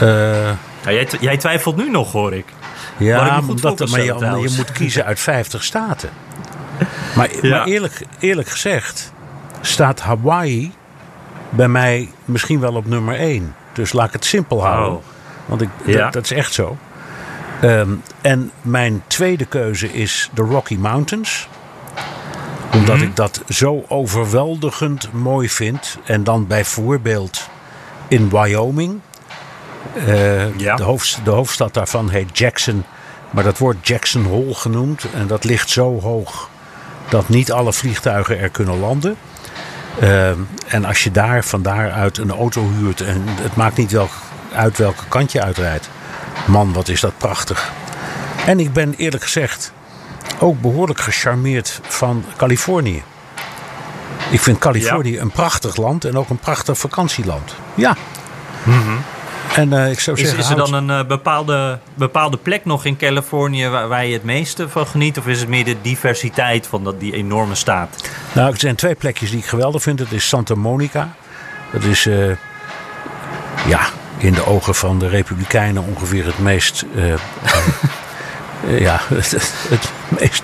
[0.00, 0.50] Eh,
[0.88, 2.44] Nou, jij, tw- jij twijfelt nu nog, hoor ik.
[2.98, 6.10] Ik ja, omdat, focus maar je, moet kiezen uit 50 staten.
[7.16, 7.56] Maar, Ja.
[7.58, 9.12] maar eerlijk, eerlijk gezegd
[9.60, 10.72] staat Hawaii
[11.50, 13.54] bij mij misschien wel op nummer 1.
[13.72, 14.92] Dus laat ik het simpel houden.
[14.98, 15.04] Oh.
[15.46, 15.98] Want ik, Ja.
[16.04, 16.76] dat, dat is echt zo.
[17.60, 21.48] Ehm, en mijn tweede keuze is de Rocky Mountains.
[22.72, 23.04] Omdat Mhm.
[23.04, 25.98] ik dat zo overweldigend mooi vind.
[26.04, 27.48] En dan bijvoorbeeld
[28.08, 29.00] in Wyoming.
[30.06, 30.76] Eh, Ja.
[30.76, 32.84] de, hoofd, de hoofdstad daarvan heet Jackson.
[33.30, 35.06] Maar dat wordt Jackson Hole genoemd.
[35.14, 36.48] En dat ligt zo hoog
[37.08, 39.16] dat niet alle vliegtuigen er kunnen landen.
[40.00, 43.00] Ehm, en als je daar van daaruit een auto huurt.
[43.00, 44.10] En het maakt niet welk,
[44.54, 45.88] uit welke kant je uitrijdt.
[46.46, 47.72] Man, wat is dat prachtig.
[48.46, 49.72] En ik ben eerlijk gezegd
[50.38, 53.02] ook behoorlijk gecharmeerd van Californië.
[54.30, 57.54] Ik vind Californië een prachtig land en ook een prachtig vakantieland.
[57.74, 57.96] Ja.
[59.54, 60.38] En eh, ik zou Is, zeggen.
[60.44, 64.24] is er dan een eh, bepaalde, bepaalde plek nog in Californië waar, waar je het
[64.24, 65.18] meeste van geniet?
[65.18, 68.08] Of is het meer de diversiteit van dat, die enorme staat?
[68.32, 69.98] Nou, er zijn twee plekjes die ik geweldig vind.
[69.98, 71.14] Dat is Santa Monica.
[71.72, 72.28] Dat is, eh,
[73.66, 73.80] ja,
[74.18, 76.84] in de ogen van de Republikeinen ongeveer het meest,
[78.68, 79.30] ja, het,
[79.68, 80.42] het meest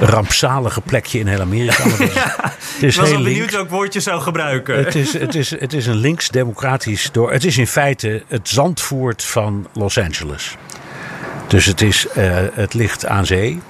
[0.00, 1.82] rampzalige plekje in heel Amerika.
[2.72, 3.54] Het is Ik was heel al benieuwd links.
[3.54, 4.76] welk woord je zou gebruiken.
[4.76, 7.32] Het is, het, is, het is een links-democratisch door.
[7.32, 10.56] Het is in feite het Zandvoort van Los Angeles.
[11.46, 13.60] Dus het, is, eh, het ligt aan zee.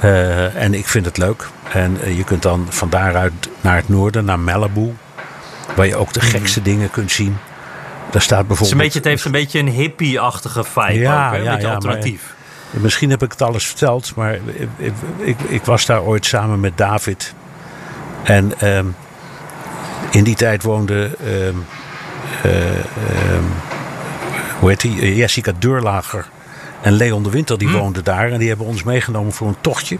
[0.00, 1.48] Eh, en ik vind het leuk.
[1.72, 4.94] En eh, je kunt dan van daaruit naar het noorden, naar Malibu.
[5.76, 7.36] Waar je ook de gekste dingen kunt zien.
[8.10, 8.70] Daar staat het, is bijvoorbeeld.
[8.70, 11.38] een beetje, het heeft een beetje een hippie-achtige vibe Ja, ook, hè?
[11.38, 12.34] Een ja, beetje ja, alternatief.
[12.80, 14.38] Misschien heb ik het alles verteld, maar
[15.18, 17.34] ik, ik, was daar ooit samen met David.
[18.22, 18.86] En ehm,
[20.10, 21.16] in die tijd woonde.
[21.24, 21.56] ehm,
[22.42, 23.44] eh, ehm,
[24.58, 25.16] hoe heet die?
[25.16, 26.28] Jessica Deurlager
[26.82, 28.30] en Leon de Winter die woonden daar.
[28.30, 29.98] En die hebben ons meegenomen voor een tochtje.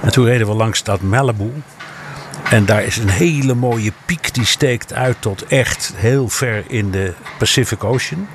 [0.00, 1.52] En toen reden we langs dat Malibu.
[2.50, 6.90] En daar is een hele mooie piek die steekt uit tot echt heel ver in
[6.90, 8.28] de Pacific Ocean.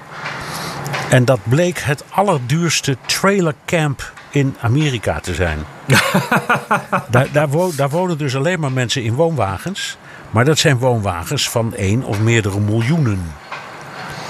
[1.15, 5.59] En dat bleek het allerduurste trailercamp in Amerika te zijn.
[7.09, 9.97] daar, daar, wo- daar wonen dus alleen maar mensen in woonwagens.
[10.31, 13.33] Maar dat zijn woonwagens van één of meerdere miljoenen.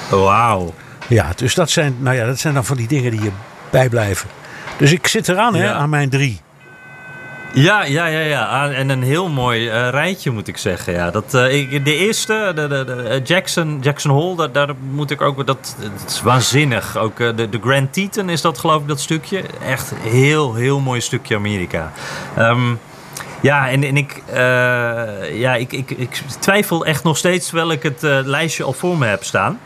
[0.09, 0.73] Wauw.
[1.07, 3.31] Ja, dus dat zijn, nou ja, dat zijn dan van die dingen die je
[3.69, 4.29] bijblijven.
[4.77, 6.41] Dus ik zit eraan hè, aan mijn drie.
[7.55, 8.45] Ja, ja, ja, ja.
[8.45, 10.93] Ah, En een heel mooi eh, rijtje moet ik zeggen.
[10.93, 11.11] Ja.
[11.11, 15.11] Dat, eh, ik, de eerste, de, de, de, eh, Jackson, Jackson Hole, daar, daar moet
[15.11, 15.45] ik ook.
[15.45, 15.75] Dat,
[16.07, 16.97] is waanzinnig.
[16.97, 19.43] Ook de, de Grand Teton is dat, geloof ik, dat stukje.
[19.65, 21.91] Echt heel, heel mooi stukje Amerika.
[22.37, 22.73] Ehm,
[23.41, 24.23] ja, en, en ik,
[25.33, 29.05] ja, ik, ik, ik twijfel echt nog steeds terwijl ik het lijstje al voor me
[29.05, 29.59] heb staan.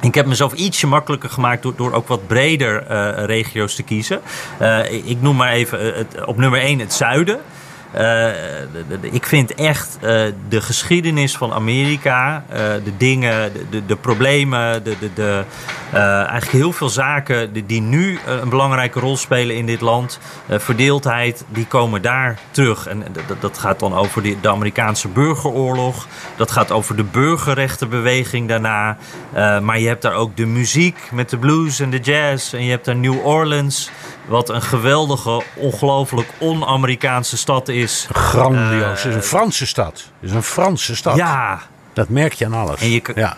[0.00, 4.20] Ik heb mezelf ietsje makkelijker gemaakt door, door ook wat breder eh, regio's te kiezen.
[4.58, 7.40] Eh, ik, noem maar even eh, het, op nummer 1 het zuiden.
[7.92, 8.26] Eh,
[9.00, 14.84] ik vind echt eh, de geschiedenis van Amerika, eh, de dingen, de, de, de problemen,
[14.84, 15.44] de,
[15.92, 21.66] eigenlijk heel veel zaken die, nu een belangrijke rol spelen in dit land, verdeeldheid, die
[21.66, 22.86] komen daar terug.
[22.86, 23.04] En
[23.40, 28.96] dat, gaat dan over de Amerikaanse burgeroorlog, dat gaat over de burgerrechtenbeweging daarna.
[29.62, 32.54] Maar je hebt daar ook de muziek met de blues en de jazz.
[32.54, 33.90] En je hebt daar New Orleans,
[34.30, 38.08] wat een geweldige, ongelooflijk on-Amerikaanse stad is.
[38.12, 39.02] Grandioos.
[39.02, 39.92] het is een Franse stad.
[40.20, 41.16] Het is een Franse stad.
[41.16, 41.60] Ja,
[41.92, 42.80] Dat merk je aan alles.
[42.80, 43.36] En je kan- ja.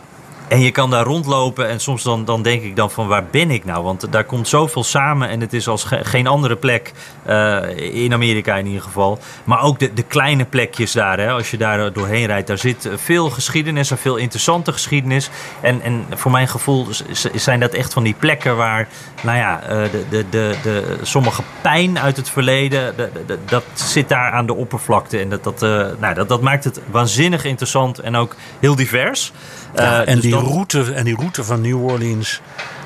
[0.48, 3.50] En je kan daar rondlopen en soms dan, dan denk ik dan van waar ben
[3.50, 3.84] ik nou?
[3.84, 6.92] Want daar komt zoveel samen en het is als ge- geen andere plek
[7.24, 9.18] eh, in Amerika in ieder geval.
[9.44, 12.88] Maar ook de, de kleine plekjes daar, hè, als je daar doorheen rijdt, daar zit
[12.96, 15.30] veel geschiedenis en veel interessante geschiedenis.
[15.60, 16.86] En, en voor mijn gevoel
[17.34, 18.88] zijn dat echt van die plekken waar,
[19.22, 23.38] nou ja, eh, de, de, de, de, sommige pijn uit het verleden, de- de- de-
[23.44, 25.18] dat zit daar aan de oppervlakte.
[25.18, 29.32] En dat, dat, eh, nou, dat, dat maakt het waanzinnig interessant en ook heel divers.
[29.74, 32.40] Ja, en, dus die route, en die route van New Orleans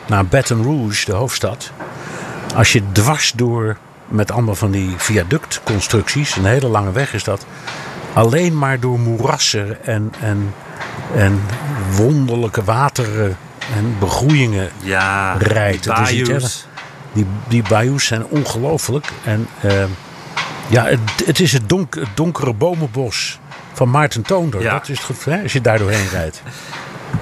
[0.07, 1.71] naar Baton Rouge, de hoofdstad.
[2.57, 3.77] Als je dwars door
[4.09, 7.47] met allemaal van die viaductconstructies, een hele lange weg is dat.
[8.13, 10.55] Alleen maar door moerassen en, en,
[11.15, 11.41] en
[11.91, 13.37] wonderlijke wateren
[13.75, 15.83] en begroeiingen Ja, rijdt.
[15.83, 16.67] die bayous.
[17.13, 19.07] Die, die bayous zijn ongelooflijk.
[19.25, 19.85] En eh,
[20.69, 23.39] ja, het, het is het, donk, het donkere bomenbos
[23.73, 24.63] van Maarten Toonder.
[24.63, 24.73] Ja.
[24.73, 26.43] Dat is het, hè, als je daar doorheen rijdt.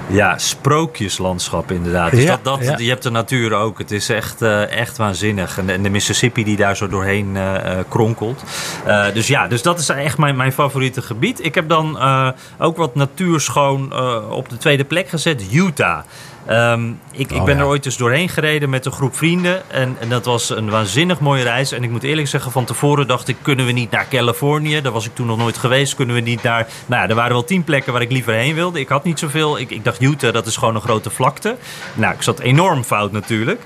[0.06, 2.10] Ja, sprookjeslandschap inderdaad.
[2.10, 2.76] Dus Ja, dat, dat, ja.
[2.78, 3.78] Je hebt de natuur ook.
[3.78, 5.58] Het is echt, eh, echt waanzinnig.
[5.58, 8.42] En, de- en de Mississippi die daar zo doorheen eh, eh, kronkelt.
[9.14, 11.44] Dus ja, dus dat is echt mijn, mijn favoriete gebied.
[11.44, 11.98] Ik heb dan
[12.58, 13.92] ook wat natuurschoon
[14.30, 15.42] op de tweede plek gezet.
[15.52, 15.98] Utah.
[16.46, 17.60] Ehm, ik, ik Oh, ben ja.
[17.60, 19.70] er ooit eens doorheen gereden met een groep vrienden.
[19.70, 21.72] En, en dat was een waanzinnig mooie reis.
[21.72, 23.36] En ik moet eerlijk zeggen, van tevoren dacht ik...
[23.42, 24.80] kunnen we niet naar Californië?
[24.80, 25.94] Daar was ik toen nog nooit geweest.
[25.94, 26.66] Kunnen we niet naar...
[26.86, 28.80] Nou ja, er waren wel tien plekken waar ik liever heen wilde.
[28.80, 29.58] Ik had niet zoveel.
[29.58, 31.56] Ik, ik dacht, Utah, dat is gewoon een grote vlakte.
[31.94, 33.60] Nou, ik zat enorm fout natuurlijk.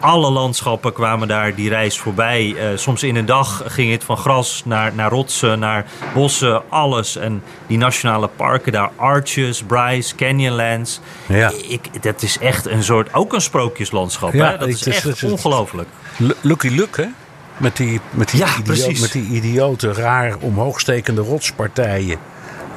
[0.00, 2.54] Alle landschappen kwamen daar die reis voorbij.
[2.58, 5.84] Eh, soms in een dag ging het van gras naar, naar rotsen, naar
[6.14, 7.16] bossen, alles.
[7.16, 11.00] En die nationale parken daar, Arches, Bryce, Canyonlands.
[11.26, 11.52] Ja.
[11.68, 14.32] Ik, dat is echt een soort, ook een sprookjeslandschap.
[14.32, 14.58] Ja, hè?
[14.58, 15.88] Dat is echt is- ongelooflijk.
[16.16, 17.08] Lu- Lucky Luke, hè?
[17.56, 22.18] Met die, met, die Ja, idioot- met die idiote, raar omhoogstekende rotspartijen.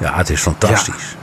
[0.00, 1.16] Ja, het is fantastisch.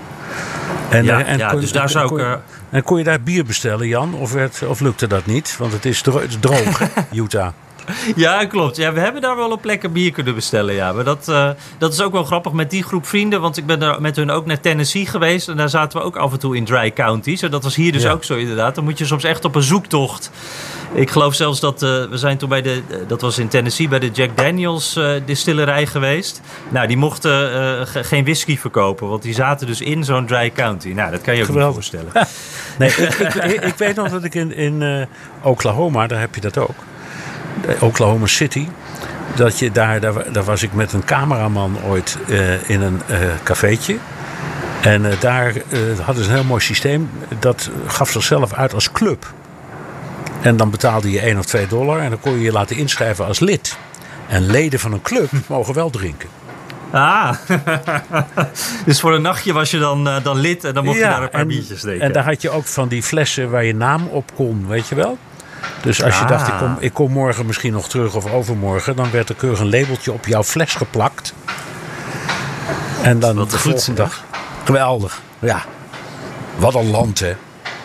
[0.90, 2.34] En, Ja, eh, en ja, dus daar zou ik, eh,
[2.70, 4.14] En kon je daar bier bestellen, Jan?
[4.14, 5.58] Of, werd, of lukte dat niet?
[5.58, 6.02] Want het is,
[6.40, 7.52] droog, Utah.
[8.16, 8.76] Ja, klopt.
[8.76, 10.74] Ja, we hebben daar wel op plekken bier kunnen bestellen.
[10.74, 10.92] Ja.
[10.94, 13.42] Maar dat, eh, dat is ook wel grappig met die groep vrienden.
[13.42, 15.48] Want ik ben daar met hun ook naar Tennessee geweest.
[15.48, 17.42] En daar zaten we ook af en toe in dry counties.
[17.42, 18.12] En dat was hier dus Ja.
[18.12, 18.76] ook zo inderdaad.
[18.76, 20.32] Dan moet je soms echt op een zoektocht.
[20.94, 22.82] Ik geloof zelfs dat eh, we zijn toen bij de...
[22.90, 26.42] eh, dat was in Tennessee bij de Jack Daniels distillerij geweest.
[26.70, 27.32] Nou, die mochten
[27.88, 29.08] ge- geen whisky verkopen.
[29.08, 30.90] Want die zaten dus in zo'n dry county.
[30.90, 31.76] Nou, dat kan je ook Geweldig.
[31.76, 32.28] niet voorstellen.
[32.80, 35.08] Nee, ik, ik, weet nog dat ik in, in
[35.42, 36.76] Oklahoma, daar heb je dat ook.
[37.68, 38.68] Eh, Oklahoma City.
[39.36, 43.20] Dat je daar, daar, daar was ik met een cameraman ooit eh, in een eh
[43.44, 43.98] cafeetje.
[44.82, 45.54] En daar
[46.02, 47.10] hadden ze een heel mooi systeem.
[47.40, 49.34] Dat gaf zichzelf uit als club.
[50.42, 53.26] En dan betaalde je 1 of 2 dollar en dan kon je je laten inschrijven
[53.26, 53.78] als lid.
[54.28, 56.30] En leden van een club mogen wel drinken.
[56.92, 57.34] Ah,
[58.86, 61.30] dus voor een nachtje was je dan, dan lid en dan mocht je daar een
[61.30, 62.06] paar en, biertjes drinken.
[62.06, 64.96] En daar had je ook van die flessen waar je naam op kon, weet je
[64.96, 65.18] wel?
[65.82, 66.30] Dus als je Ah.
[66.30, 69.60] dacht, ik kom, ik kom morgen misschien nog terug of overmorgen, dan werd er keurig
[69.60, 71.34] een labeltje op jouw fles geplakt.
[73.02, 74.10] En dan Wat de goed, volgende zeg.
[74.10, 74.24] dag.
[74.66, 75.22] Geweldig.
[75.40, 75.62] Ja.
[76.56, 77.36] Wat een land, hè?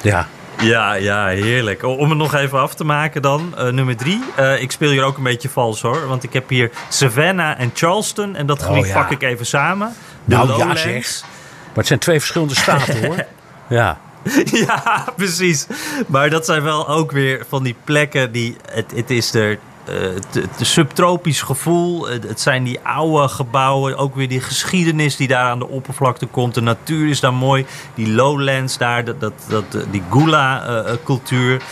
[0.02, 0.26] Ja.
[0.58, 1.82] Ja, ja, heerlijk.
[1.82, 3.54] Om het nog even af te maken dan.
[3.58, 4.22] Uh, nummer drie.
[4.40, 6.06] Uh, ik speel hier ook een beetje vals hoor.
[6.06, 8.36] Want ik heb hier Savannah en Charleston.
[8.36, 8.94] En dat gebied oh, ja.
[8.94, 9.94] pak ik even samen.
[10.24, 10.82] De nou Lowlands.
[10.82, 11.20] ja zeg.
[11.22, 13.24] Maar het zijn twee verschillende staten hoor.
[13.68, 13.98] Ja.
[14.66, 15.66] ja, precies.
[16.06, 18.56] Maar dat zijn wel ook weer van die plekken die...
[18.70, 22.08] Het, het is er het, eh, subtropisch gevoel.
[22.08, 23.96] Het, zijn die oude gebouwen.
[23.96, 26.54] Ook weer die geschiedenis die daar aan de oppervlakte komt.
[26.54, 27.66] De natuur is daar mooi.
[27.94, 31.62] Die lowlands daar, dat, dat, dat, die gula-cultuur.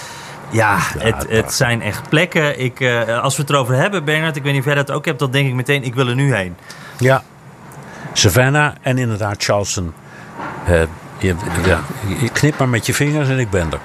[0.51, 2.61] ja, het, het zijn echt plekken.
[2.61, 5.05] Ik, uh, als we het erover hebben, Bernard, ik weet niet of jij dat ook
[5.05, 6.57] hebt, dan denk ik meteen, ik wil er nu heen.
[6.99, 7.23] Ja,
[8.12, 9.93] Savannah en inderdaad Charleston.
[10.69, 10.83] Uh,
[11.23, 11.35] je,
[11.67, 11.81] ja,
[12.21, 13.81] je knip maar met je vingers en ik ben er.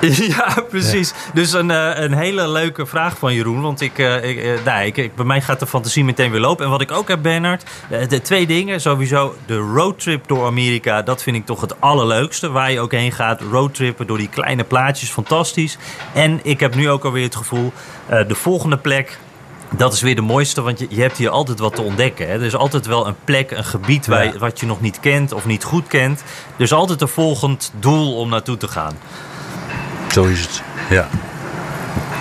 [0.36, 1.14] Ja, precies.
[1.34, 3.60] Dus een, uh, een hele leuke vraag van Jeroen.
[3.60, 6.64] Want ik, uh, ik, uh, nee, ik, bij mij gaat de fantasie meteen weer lopen.
[6.64, 7.64] En wat ik ook heb, Bernard.
[8.08, 8.80] de twee dingen.
[8.80, 11.02] Sowieso de roadtrip door Amerika.
[11.02, 12.50] Dat vind ik toch het allerleukste.
[12.50, 13.40] Waar je ook heen gaat.
[13.40, 15.10] Roadtrippen door die kleine plaatjes.
[15.10, 15.78] Fantastisch.
[16.14, 17.72] En ik heb nu ook alweer het gevoel.
[18.08, 19.18] de volgende plek
[19.70, 22.26] dat is weer de mooiste, want je, je hebt hier altijd wat te ontdekken.
[22.26, 22.32] Hè?
[22.32, 25.32] Er is altijd wel een plek, een gebied waar je, wat je nog niet kent
[25.32, 26.22] of niet goed kent.
[26.56, 28.94] Er is altijd een volgend doel om naartoe te gaan.
[30.12, 31.08] Zo is het, ja.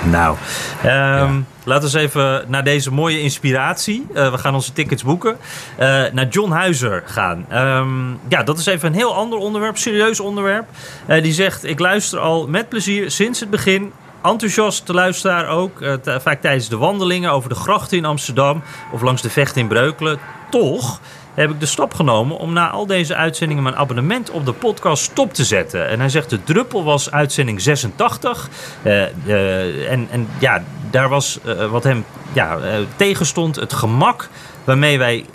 [0.09, 0.37] Nou,
[0.85, 4.07] um, laten we eens even naar deze mooie inspiratie.
[4.13, 5.37] Uh, we gaan onze tickets boeken.
[5.79, 7.45] Uh, naar John Huizer gaan.
[7.53, 10.65] Um, ja, dat is even een heel ander onderwerp, serieus onderwerp.
[11.07, 13.91] Uh, die zegt: Ik luister al met plezier sinds het begin
[14.25, 15.81] enthousiast luisteraar ook.
[15.81, 19.67] Uh, vaak tijdens de wandelingen over de grachten in Amsterdam of langs de vecht in
[19.67, 20.19] Breukelen.
[20.49, 20.99] Toch
[21.33, 25.03] heb ik de stap genomen om na al deze uitzendingen mijn abonnement op de podcast
[25.03, 25.89] stop te zetten.
[25.89, 28.49] En hij zegt de druppel was uitzending 86.
[28.83, 28.93] Uh,
[29.25, 32.59] uh, en, en ja, daar was wat hem ja,
[32.95, 34.29] tegenstond het gemak
[34.65, 35.25] waarmee wij,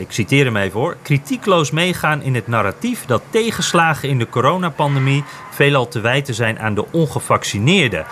[0.00, 5.24] ik citeer hem even voor, kritiekloos meegaan in het narratief dat tegenslagen in de coronapandemie
[5.50, 8.06] veelal te wijten zijn aan de ongevaccineerden.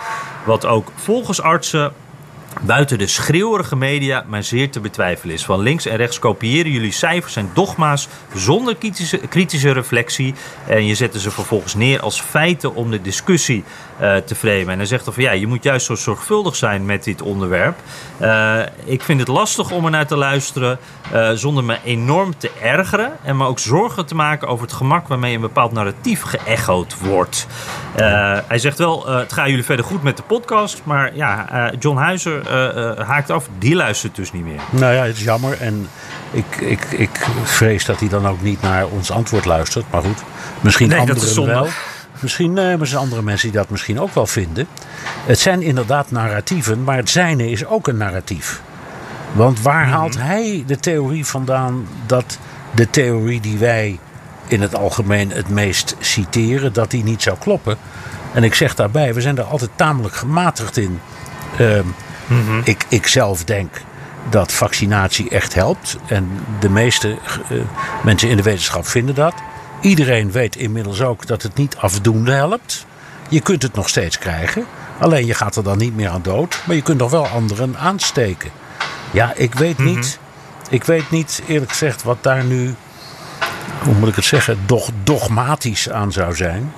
[0.45, 1.93] Wat ook volgens artsen
[2.61, 5.45] buiten de schreeuwerige media maar zeer te betwijfelen is.
[5.45, 10.33] Van links en rechts kopiëren jullie cijfers en dogma's zonder kritische, kritische reflectie.
[10.67, 13.63] En je zet ze vervolgens neer als feiten om de discussie
[14.01, 14.69] uh, te framen.
[14.69, 17.77] En hij zegt dan van ja, je moet juist zo zorgvuldig zijn met dit onderwerp.
[18.21, 20.79] Uh, ik vind het lastig om er naar te luisteren
[21.13, 23.11] uh, zonder me enorm te ergeren.
[23.23, 27.47] En me ook zorgen te maken over het gemak waarmee een bepaald narratief geëchoed wordt.
[28.47, 30.81] hij zegt wel, het gaat jullie verder goed met de podcast.
[30.83, 32.51] Maar ja, John Huizer
[33.05, 33.47] haakt af.
[33.57, 34.59] Die luistert dus niet meer.
[34.69, 35.61] Nou ja, het is jammer.
[35.61, 35.89] En
[36.31, 39.85] ik, ik, ik vrees dat hij dan ook niet naar ons antwoord luistert.
[39.91, 40.23] Maar goed,
[40.61, 41.67] misschien nee, anderen wel.
[42.19, 44.67] Misschien uh, er zijn andere mensen die dat misschien ook wel vinden.
[45.25, 48.61] Het zijn inderdaad narratieven, maar het zijne is ook een narratief.
[49.31, 49.93] Want waar mhm.
[49.93, 52.37] haalt hij de theorie vandaan dat
[52.71, 53.99] de theorie die wij
[54.47, 57.77] in het algemeen het meest citeren, dat die niet zou kloppen?
[58.33, 60.99] En ik zeg daarbij, we zijn er altijd tamelijk gematigd in.
[61.59, 61.79] Uh,
[62.27, 63.81] mm ik, ik zelf denk
[64.29, 65.97] dat vaccinatie echt helpt.
[66.07, 66.29] En
[66.59, 67.17] de meeste
[67.51, 67.61] uh,
[68.03, 69.33] mensen in de wetenschap vinden dat.
[69.81, 72.85] Iedereen weet inmiddels ook dat het niet afdoende helpt.
[73.29, 74.65] Je kunt het nog steeds krijgen.
[74.99, 76.61] Alleen je gaat er dan niet meer aan dood.
[76.65, 78.51] Maar je kunt nog wel anderen aansteken.
[79.11, 79.87] Ja, ik weet mhm.
[79.87, 80.19] niet.
[80.69, 82.75] Ik weet niet eerlijk gezegd wat daar nu.
[83.83, 84.57] Hoe moet ik het zeggen?
[84.65, 86.73] Doch, dogmatisch aan zou zijn.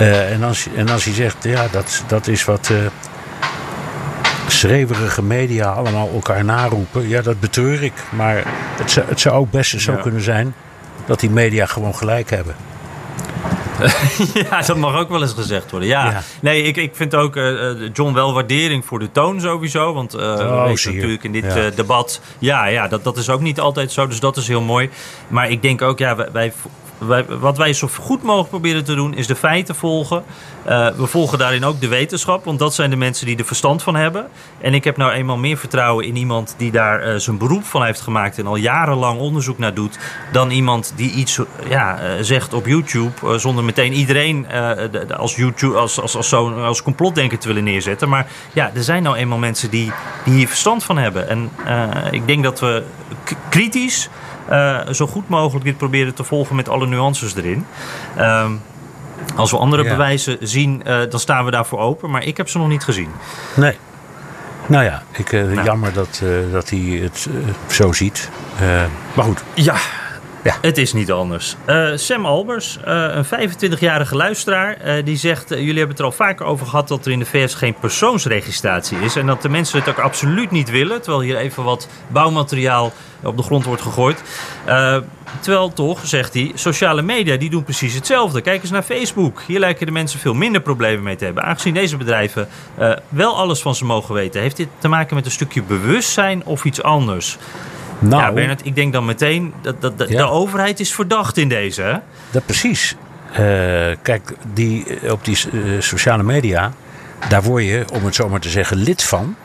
[0.00, 2.68] Uh, en, als, en als je zegt, ja, dat, dat is wat.
[2.72, 2.78] Uh,
[4.46, 7.08] schreeuwerige media allemaal elkaar naroepen.
[7.08, 7.92] Ja, dat betreur ik.
[8.10, 8.42] Maar
[8.76, 10.54] het zou, het zou ook best zo kunnen zijn
[11.06, 12.56] dat die media gewoon gelijk hebben.
[14.50, 15.88] ja, dat mag ook wel eens gezegd worden.
[15.88, 19.92] Ja, nee, ik, ik vind ook uh, John wel waardering voor de toon sowieso.
[19.94, 21.70] Want uh, oh, we natuurlijk in dit ja.
[21.70, 22.20] debat.
[22.38, 24.06] Ja, ja dat, dat is ook niet altijd zo.
[24.06, 24.90] Dus dat is heel mooi.
[25.28, 26.52] Maar ik denk ook, ja, wij, wij
[26.98, 30.24] wij, wat wij zo goed mogelijk proberen te doen, is de feiten volgen.
[30.68, 33.82] Uh, we volgen daarin ook de wetenschap, want dat zijn de mensen die er verstand
[33.82, 34.28] van hebben.
[34.60, 37.84] En ik heb nou eenmaal meer vertrouwen in iemand die daar uh, zijn beroep van
[37.84, 39.98] heeft gemaakt en al jarenlang onderzoek naar doet,
[40.32, 44.46] dan iemand die iets ja, uh, zegt op YouTube zonder meteen iedereen
[45.16, 48.08] als, YouTube, als, als, als, zo, als complotdenker te willen neerzetten.
[48.08, 49.92] Maar ja, er zijn nou eenmaal mensen die,
[50.24, 51.28] die hier verstand van hebben.
[51.28, 51.50] En
[52.10, 52.82] ik denk dat we
[53.48, 54.08] kritisch
[54.90, 57.66] zo goed mogelijk dit proberen te volgen met alle nuances erin.
[58.18, 58.50] Uh,
[59.36, 59.90] als we andere ja.
[59.90, 62.10] bewijzen zien, uh, dan staan we daarvoor open.
[62.10, 63.08] Maar ik heb ze nog niet gezien.
[63.54, 63.76] Nee.
[64.66, 65.64] Nou ja, ik, uh, nou.
[65.64, 66.22] jammer dat,
[66.52, 67.28] dat hij het
[67.66, 68.30] zo ziet.
[69.14, 69.42] maar goed.
[69.54, 69.74] Ja,
[70.42, 70.54] Ja.
[70.60, 71.56] Het is niet anders.
[71.66, 76.12] Uh, Sam Albers, uh, een 25-jarige luisteraar, uh, die zegt: Jullie hebben het er al
[76.12, 79.16] vaker over gehad dat er in de VS geen persoonsregistratie is.
[79.16, 81.02] En dat de mensen het ook absoluut niet willen.
[81.02, 84.22] Terwijl hier even wat bouwmateriaal op de grond wordt gegooid.
[85.40, 88.40] terwijl toch, zegt hij, sociale media die doen precies hetzelfde.
[88.40, 89.42] Kijk eens naar Facebook.
[89.46, 91.44] Hier lijken de mensen veel minder problemen mee te hebben.
[91.44, 92.48] Aangezien deze bedrijven
[93.08, 94.40] wel alles van ze mogen weten.
[94.40, 97.38] Heeft dit te maken met een stukje bewustzijn of iets anders?
[97.98, 101.82] Nou, ja, Bernard, ik denk dan meteen dat, dat, de overheid is verdacht in deze.
[101.82, 101.96] Hè?
[102.30, 102.96] Dat precies.
[103.30, 103.36] Uh,
[104.02, 106.72] kijk, die, op die uh, sociale media,
[107.28, 109.36] daar word je, om het zo maar te zeggen, lid van.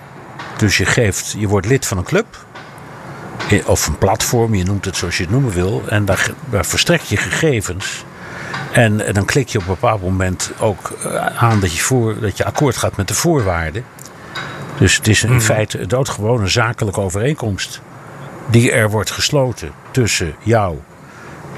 [0.57, 2.45] Dus je, geeft, je wordt lid van een club.
[3.65, 5.83] Of een platform, je noemt het zoals je het noemen wil.
[5.89, 8.05] En daar, daar verstrek je gegevens.
[8.71, 12.19] En, en, dan klik je op een bepaald moment ook eh, aan dat je, voor,
[12.19, 13.85] dat je akkoord gaat met de voorwaarden.
[14.77, 15.41] Dus het is in hmm.
[15.41, 17.81] feite een doodgewone zakelijke overeenkomst
[18.49, 20.77] die er wordt gesloten tussen jou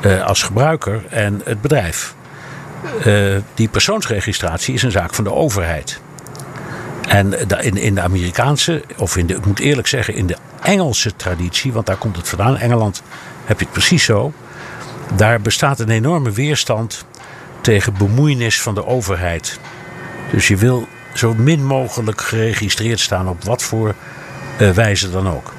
[0.01, 2.15] uh, als gebruiker en het bedrijf.
[3.05, 5.99] Uh, die persoonsregistratie is een zaak van de overheid.
[7.07, 11.73] En in, de Amerikaanse, of in de, ik moet eerlijk zeggen, in de Engelse traditie,
[11.73, 12.57] want daar komt het vandaan.
[12.57, 13.03] Engeland
[13.45, 14.33] heb je het precies zo.
[15.15, 17.05] Daar bestaat een enorme weerstand
[17.61, 19.59] tegen bemoeienis van de overheid.
[20.31, 23.95] Dus je wil zo min mogelijk geregistreerd staan op wat voor
[24.59, 25.53] uh, wijze dan ook.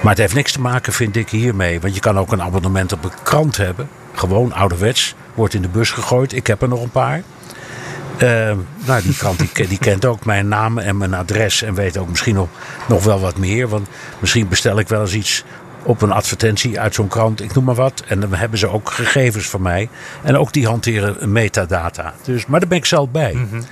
[0.00, 1.80] Maar het heeft niks te maken, vind ik, hiermee.
[1.80, 3.88] Want je kan ook een abonnement op een krant hebben.
[4.14, 5.14] Gewoon ouderwets.
[5.34, 6.32] Wordt in de bus gegooid.
[6.32, 7.22] Ik heb er nog een paar.
[8.22, 8.52] Uh,
[8.86, 9.38] nou, die krant
[9.68, 11.62] die, kent ook mijn naam en mijn adres.
[11.62, 12.48] En weet ook misschien nog,
[12.88, 13.68] nog wel wat meer.
[13.68, 13.88] Want
[14.18, 15.44] misschien bestel ik wel eens iets
[15.82, 17.42] op een advertentie uit zo'n krant.
[17.42, 18.02] Ik noem maar wat.
[18.06, 19.88] En dan hebben ze ook gegevens van mij.
[20.22, 22.14] En ook die hanteren metadata.
[22.22, 23.32] Dus, maar daar ben ik zelf bij.
[23.32, 23.64] Mm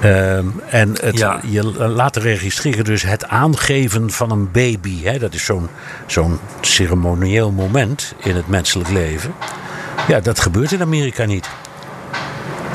[0.00, 5.02] Ehm, en het, je laten registreren dus het aangeven van een baby.
[5.02, 5.68] Hè, dat is zo'n
[6.06, 9.34] zo'n ceremonieel moment in het menselijk leven.
[10.08, 11.48] Ja, dat gebeurt in Amerika niet.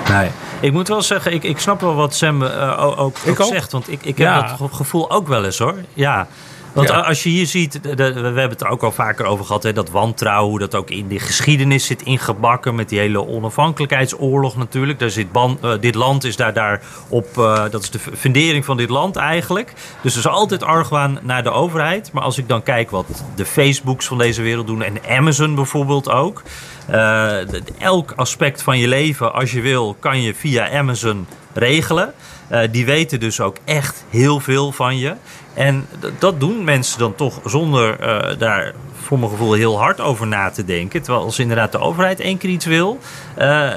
[0.10, 0.30] Nee.
[0.60, 3.72] Ik moet wel zeggen, ik, ik snap wel wat Sam uh, ook, ook, zegt.
[3.72, 5.76] Want ik, ik heb dat gevoel ook wel eens hoor.
[5.94, 6.28] Ja.
[6.74, 9.74] Want als je hier ziet, we hebben het er ook al vaker over gehad, hè,
[9.74, 15.00] dat wantrouwen, hoe dat ook in de geschiedenis zit ingebakken met die hele onafhankelijkheidsoorlog natuurlijk.
[15.00, 18.66] Daar zit ban, uh, dit land is daar, daar op, uh, dat is de fundering
[18.66, 19.74] van dit land eigenlijk.
[20.02, 22.12] Dus er is altijd argwaan naar de overheid.
[22.12, 26.10] Maar als ik dan kijk wat de Facebooks van deze wereld doen en Amazon bijvoorbeeld
[26.10, 26.42] ook.
[26.90, 27.38] Uh,
[27.80, 32.14] elk aspect van je leven, als je wil, kan je via Amazon regelen.
[32.52, 35.16] Uh, die weten dus ook echt heel veel van je.
[35.54, 35.88] En
[36.20, 40.50] dat doen mensen dan toch zonder uh, daar voor mijn gevoel heel hard over na
[40.50, 41.02] te denken.
[41.02, 43.00] Terwijl als inderdaad de overheid één keer iets wil,
[43.40, 43.70] uh,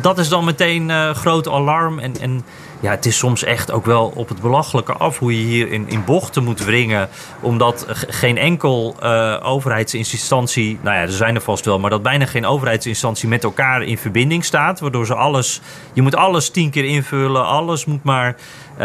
[0.00, 1.98] dat is dan meteen uh, groot alarm.
[1.98, 2.44] En, en
[2.80, 5.88] ja, het is soms echt ook wel op het belachelijke af hoe je hier in,
[5.88, 7.08] in bochten moet wringen.
[7.40, 8.96] Omdat geen enkel
[9.42, 13.82] overheidsinstantie, nou ja, er zijn er vast wel, maar dat bijna geen overheidsinstantie met elkaar
[13.82, 14.80] in verbinding staat.
[14.80, 15.60] Waardoor ze alles,
[15.92, 18.36] je moet alles tien keer invullen, alles moet maar.
[18.80, 18.84] Uh,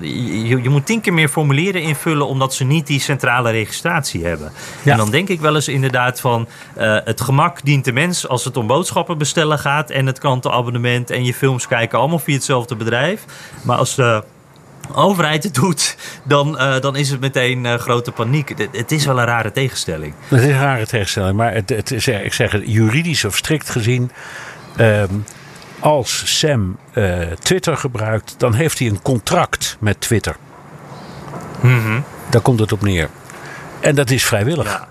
[0.00, 4.52] je, je, moet tien keer meer formulieren invullen omdat ze niet die centrale registratie hebben.
[4.82, 4.92] Ja.
[4.92, 8.44] En dan denk ik wel eens inderdaad van uh, het gemak dient de mens als
[8.44, 12.76] het om boodschappen bestellen gaat en het krantenabonnement en je films kijken allemaal via hetzelfde
[12.76, 13.24] bedrijf.
[13.62, 14.22] Maar als de
[14.94, 18.48] overheid het doet, dan, uh, dan is het meteen uh, grote paniek.
[18.48, 20.14] Het, het, is wel een rare tegenstelling.
[20.28, 23.70] Het is een rare tegenstelling, maar het, het is, ik zeg het, juridisch of strikt
[23.70, 24.10] gezien.
[24.80, 25.24] Um,
[25.86, 30.36] als Sam uh, Twitter gebruikt, dan heeft hij een contract met Twitter.
[31.60, 32.04] Mm -hmm.
[32.30, 33.08] Daar komt het op neer.
[33.80, 34.86] En dat is vrijwillig.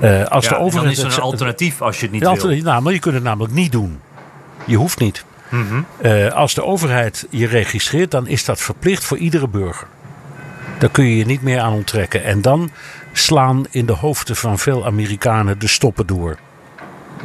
[0.00, 0.22] Ja.
[0.22, 2.62] als ja, de overheid, dan is er een alternatief als je het niet wil.
[2.62, 4.00] Nou, maar je kunt het namelijk niet doen.
[4.64, 5.24] Je hoeft niet.
[6.02, 9.86] uh, als de overheid je registreert, dan is dat verplicht voor iedere burger.
[10.78, 12.24] Daar kun je je niet meer aan onttrekken.
[12.24, 12.70] En dan
[13.12, 16.38] slaan in de hoofden van veel Amerikanen de stoppen door.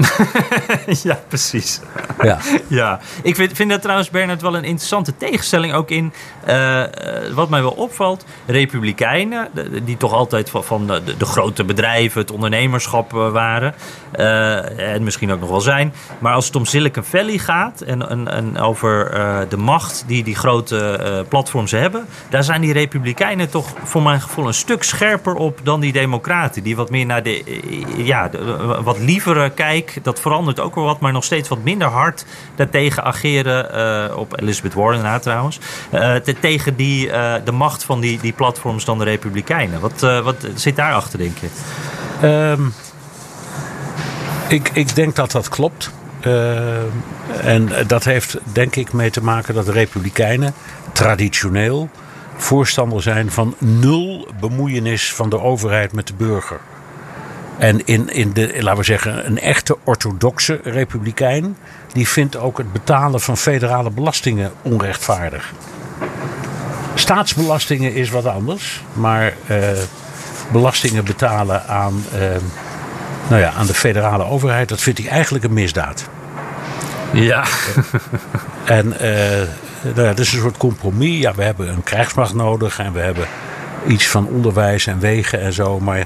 [1.04, 1.80] ja, precies.
[2.22, 2.38] Ja.
[2.68, 3.00] ja.
[3.24, 5.74] Ik vind, vind dat trouwens, Bernard, wel een interessante tegenstelling.
[5.74, 6.14] Ook in
[6.48, 6.84] uh,
[7.34, 9.50] wat mij wel opvalt: Republikeinen,
[9.84, 13.76] die toch altijd van, van de, de, grote bedrijven, het ondernemerschap uh, waren.
[14.20, 15.94] Uh, en misschien ook nog wel zijn.
[16.20, 19.14] Maar als het om Silicon Valley gaat en, en, en over
[19.50, 24.48] de macht die die grote platforms hebben, daar zijn die Republikeinen toch voor mijn gevoel
[24.48, 26.64] een stuk scherper op dan die Democraten.
[26.64, 27.44] Die wat meer naar de,
[27.98, 28.40] ja, de,
[28.84, 32.26] wat lievere kijken dat verandert ook wel wat, maar nog steeds wat minder hard
[32.56, 33.76] daartegen ageren.
[34.10, 35.60] Uh, op Elizabeth Warren na trouwens.
[35.94, 39.80] Uh, tegen die, uh, de macht van die, die platforms dan de Republikeinen.
[39.80, 41.48] Wat, wat zit daarachter, denk je?
[42.28, 42.74] Um,
[44.48, 45.92] ik, ik denk dat dat klopt.
[47.42, 50.54] en dat heeft denk ik mee te maken dat de Republikeinen
[50.92, 51.90] traditioneel
[52.38, 56.60] voorstander zijn van nul bemoeienis van de overheid met de burger.
[57.58, 61.58] En in, in de, laten we zeggen, een echte orthodoxe republikein,
[61.92, 65.54] die vindt ook het betalen van federale belastingen onrechtvaardig.
[66.94, 69.58] Staatsbelastingen is wat anders, maar uh,
[70.52, 72.20] belastingen betalen aan, uh,
[73.28, 76.06] nou ja, aan de federale overheid, dat vindt hij eigenlijk een misdaad.
[77.14, 77.44] Ja.
[78.66, 79.02] en uh,
[79.82, 81.20] nou ja, dat is een soort compromis.
[81.20, 83.28] Ja, we hebben een krijgsmacht nodig en we hebben
[83.88, 85.80] iets van onderwijs en wegen en zo.
[85.80, 86.06] Maar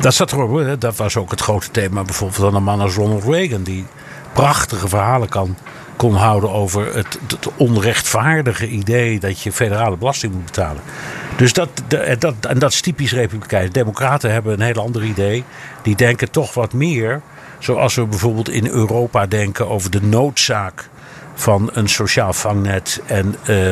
[0.00, 0.80] dat zat erop.
[0.80, 3.62] Dat was ook het grote thema bijvoorbeeld van een man als Ronald Reagan.
[3.62, 3.86] Die
[4.32, 5.56] prachtige verhalen kan,
[5.96, 7.18] kon houden over het,
[7.56, 10.82] onrechtvaardige idee dat je federale belasting moet betalen.
[11.36, 11.68] Dus dat,
[12.18, 13.70] dat, en dat is typisch republikein.
[13.70, 15.44] Democraten hebben een heel ander idee.
[15.82, 17.20] Die denken toch wat meer,
[17.58, 20.88] zoals we bijvoorbeeld in Europa denken over de noodzaak
[21.34, 23.70] van een sociaal vangnet en uh,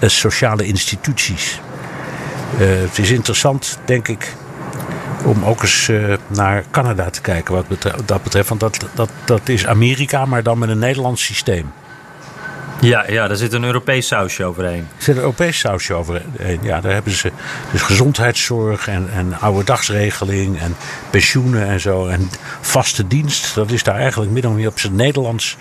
[0.00, 1.60] sociale instituties.
[2.60, 4.34] Uh, het is interessant, denk ik,
[5.24, 8.48] om ook eens uh, naar Canada te kijken wat betreft, dat betreft.
[8.48, 11.72] Want dat, dat, dat is Amerika, maar dan met een Nederlands systeem.
[12.80, 14.88] Ja, ja, daar zit een Europees sausje overheen.
[14.96, 16.58] Er zit een Europees sausje overheen.
[16.62, 17.32] Ja, daar hebben ze
[17.72, 20.76] dus gezondheidszorg en, en oude dagsregeling en
[21.10, 22.06] pensioenen en zo.
[22.06, 25.56] En vaste dienst, dat is daar eigenlijk min of meer op zijn Nederlands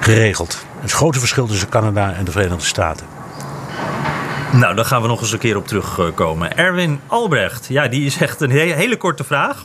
[0.00, 0.64] geregeld.
[0.80, 3.06] Het grote verschil tussen Canada en de Verenigde Staten.
[4.52, 6.56] Nou, daar gaan we nog eens een keer op terugkomen.
[6.56, 9.64] Erwin Albrecht, ja, die is echt een hele korte vraag.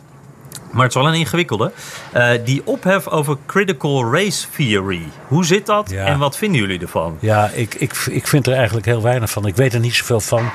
[0.72, 1.72] Maar het is wel een ingewikkelde.
[2.16, 5.02] Uh, die ophef over critical race theory.
[5.28, 6.06] Hoe zit dat ja.
[6.06, 7.18] en wat vinden jullie ervan?
[7.20, 9.46] Ja, ik, ik, ik vind er eigenlijk heel weinig van.
[9.46, 10.50] Ik weet er niet zoveel van.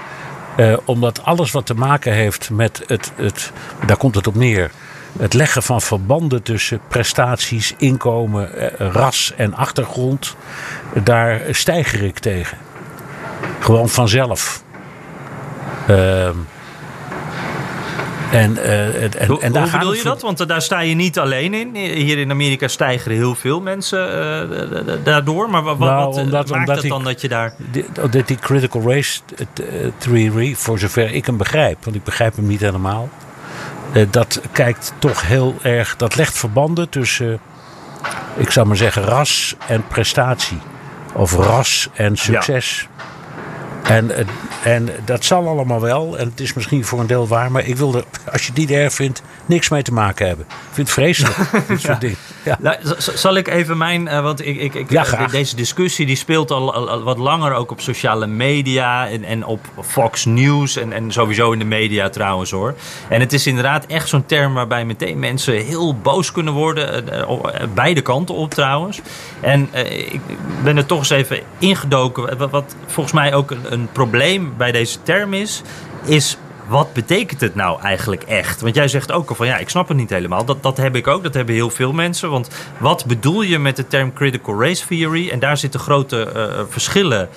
[0.56, 3.52] Uh, omdat alles wat te maken heeft met het, het.
[3.86, 4.70] Daar komt het op neer.
[5.18, 10.36] Het leggen van verbanden tussen prestaties, inkomen, ras en achtergrond.
[11.02, 12.58] Daar stijger ik tegen.
[13.60, 14.62] Gewoon vanzelf.
[15.90, 16.36] Uh, en,
[18.30, 20.22] uh, en, hoe, en daar hoe bedoel je dat?
[20.22, 21.74] Want daar sta je niet alleen in.
[21.74, 24.08] Hier in Amerika stijgen heel veel mensen
[24.48, 25.50] uh, daardoor.
[25.50, 27.54] Maar wat, nou, wat omdat, maakt omdat het dan dat je daar...
[27.70, 29.20] Die, dat die critical race
[29.98, 31.84] theory, voor zover ik hem begrijp...
[31.84, 33.08] want ik begrijp hem niet helemaal...
[34.10, 35.96] dat kijkt toch heel erg...
[35.96, 37.40] dat legt verbanden tussen...
[38.36, 40.58] ik zou maar zeggen ras en prestatie.
[41.12, 42.80] Of ras en succes.
[42.80, 42.88] Ja.
[43.90, 44.26] En,
[44.62, 46.18] en dat zal allemaal wel.
[46.18, 47.52] En het is misschien voor een deel waar.
[47.52, 50.46] Maar ik wil er, als je die er vindt, niks mee te maken hebben.
[50.48, 51.36] Ik vind het vreselijk.
[51.68, 52.16] dit soort dingen.
[52.42, 52.56] Ja.
[52.60, 52.76] Nou,
[53.14, 54.06] zal ik even mijn.
[54.06, 57.70] Uh, want ik, ik, ik, ja, deze discussie die speelt al, al, wat langer ook
[57.70, 59.08] op sociale media.
[59.08, 60.76] En, en op Fox News.
[60.76, 62.74] En, en sowieso in de media trouwens hoor.
[63.08, 67.04] En het is inderdaad echt zo'n term waarbij meteen mensen heel boos kunnen worden.
[67.74, 69.00] Beide kanten op trouwens.
[69.40, 70.20] En uh, ik
[70.62, 72.38] ben er toch eens even ingedoken.
[72.38, 75.62] Wat, wat volgens mij ook een, een probleem bij deze term is.
[76.04, 76.36] Is
[76.70, 78.60] wat betekent het nou eigenlijk echt?
[78.60, 80.44] Want jij zegt ook al van ja, ik snap het niet helemaal.
[80.44, 82.30] Dat, dat heb ik ook, dat hebben heel veel mensen.
[82.30, 85.30] Want wat bedoel je met de term critical race theory?
[85.30, 87.28] En daar zitten grote uh, verschillen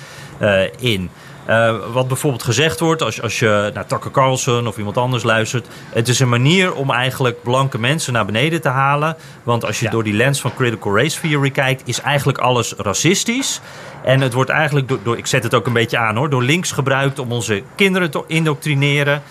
[0.41, 1.10] uh, in.
[1.50, 5.68] Uh, wat bijvoorbeeld gezegd wordt als, als je naar Tucker Carlson of iemand anders luistert.
[5.89, 9.16] Het is een manier om eigenlijk blanke mensen naar beneden te halen.
[9.44, 9.91] Want als je ja.
[9.91, 13.62] door die lens van critical race theory kijkt, is eigenlijk alles racistisch.
[14.04, 16.44] En het wordt eigenlijk door, door, ik zet het ook een beetje aan hoor, door
[16.44, 19.22] links gebruikt om onze kinderen te indoctrineren.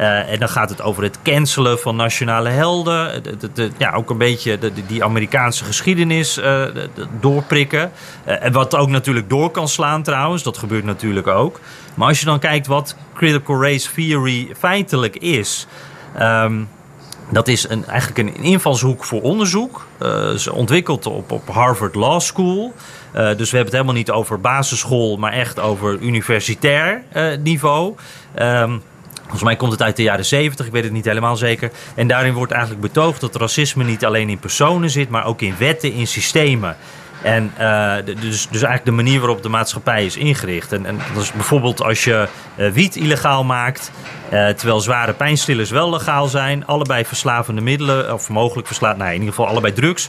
[0.00, 3.22] Uh, en dan gaat het over het cancelen van nationale helden.
[3.22, 6.64] De, de, ja, ook een beetje die Amerikaanse geschiedenis uh,
[7.20, 7.90] doorprikken.
[8.26, 10.42] Uh, en wat ook natuurlijk door kan slaan trouwens.
[10.42, 11.60] Dat gebeurt natuurlijk ook.
[11.94, 15.66] Maar als je dan kijkt wat critical race theory feitelijk is.
[16.20, 16.68] Um,
[17.30, 19.86] dat is een, eigenlijk een invalshoek voor onderzoek.
[20.34, 22.74] Is ontwikkeld op, op Harvard Law School.
[23.12, 27.02] Dus we hebben het helemaal niet over basisschool, maar echt over universitair
[27.42, 27.94] niveau.
[28.38, 28.82] Um,
[29.30, 31.70] Volgens mij komt het uit de jaren 70, ik weet het niet helemaal zeker.
[31.94, 35.54] En daarin wordt eigenlijk betoogd dat racisme niet alleen in personen zit, maar ook in
[35.58, 36.76] wetten, in systemen.
[37.22, 40.72] En uh, dus, dus eigenlijk de manier waarop de maatschappij is ingericht.
[40.72, 43.90] En, en dat is bijvoorbeeld als je uh, wiet illegaal maakt,
[44.32, 49.18] uh, terwijl zware pijnstillers wel legaal zijn, allebei verslavende middelen, of mogelijk verslaafd, nou in
[49.18, 50.08] ieder geval allebei drugs.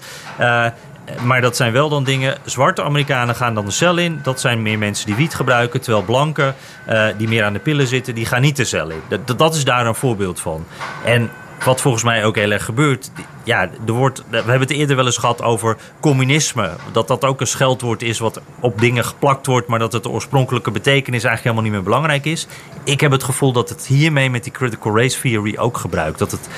[1.23, 2.37] Maar dat zijn wel dan dingen.
[2.45, 4.19] Zwarte Amerikanen gaan dan de cel in.
[4.23, 5.81] Dat zijn meer mensen die wiet gebruiken.
[5.81, 6.55] Terwijl blanken,
[6.89, 9.01] uh, die meer aan de pillen zitten, die gaan niet de cel in.
[9.25, 10.65] Dat, dat is daar een voorbeeld van.
[11.05, 11.29] En
[11.63, 13.11] wat volgens mij ook heel erg gebeurt.
[13.43, 16.71] Ja, er wordt, we hebben het eerder wel eens gehad over communisme.
[16.91, 20.09] Dat dat ook een scheldwoord is wat op dingen geplakt wordt, maar dat het de
[20.09, 22.47] oorspronkelijke betekenis eigenlijk helemaal niet meer belangrijk is.
[22.83, 26.19] Ik heb het gevoel dat het hiermee met die critical race theory ook gebruikt.
[26.19, 26.49] Dat het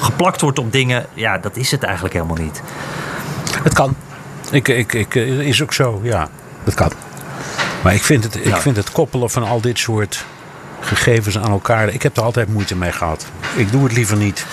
[0.00, 2.62] geplakt wordt op dingen, ja, dat is het eigenlijk helemaal niet.
[3.62, 3.96] Het kan.
[4.50, 6.28] Ik, ik, ik, is ook zo, ja.
[6.64, 6.92] Dat kan.
[7.82, 10.24] Maar ik vind, het, ik vind het koppelen van al dit soort
[10.80, 11.88] gegevens aan elkaar.
[11.88, 13.26] Ik heb er altijd moeite mee gehad.
[13.56, 14.46] Ik doe het liever niet.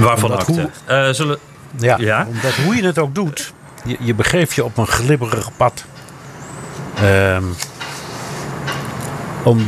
[0.00, 0.70] Waarvan akte?
[0.84, 1.38] Eh, zullen...
[1.76, 2.26] Ja, Ja?
[2.28, 3.52] omdat hoe je het ook doet,
[3.84, 5.84] je, je begeeft je op een glibberig pad.
[6.94, 7.44] Ehm,
[9.42, 9.66] om,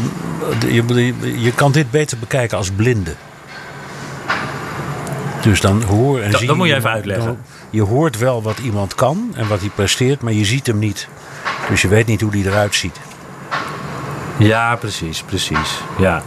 [0.68, 3.14] je, je, je kan dit beter bekijken als blinde.
[5.42, 7.38] Dus dan hoor en Dat- zie dat moet je even uitleggen.
[7.70, 11.08] Je hoort wel wat iemand kan en wat hij presteert, maar je ziet hem niet.
[11.68, 13.00] Dus je weet niet hoe hij eruit ziet.
[14.38, 15.80] Ja, precies, precies.
[15.98, 16.22] Ja.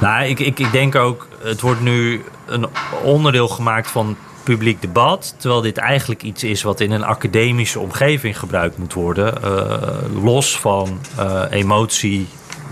[0.00, 2.66] Nou, ik, ik, ik denk ook, het wordt nu een
[3.02, 5.34] onderdeel gemaakt van publiek debat.
[5.38, 9.42] Terwijl dit eigenlijk iets is wat in een academische omgeving gebruikt moet worden.
[9.42, 12.28] eh, los van eh, emotie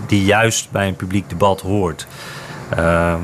[0.07, 2.07] die juist bij een publiek debat hoort.
[2.69, 3.19] Ehm,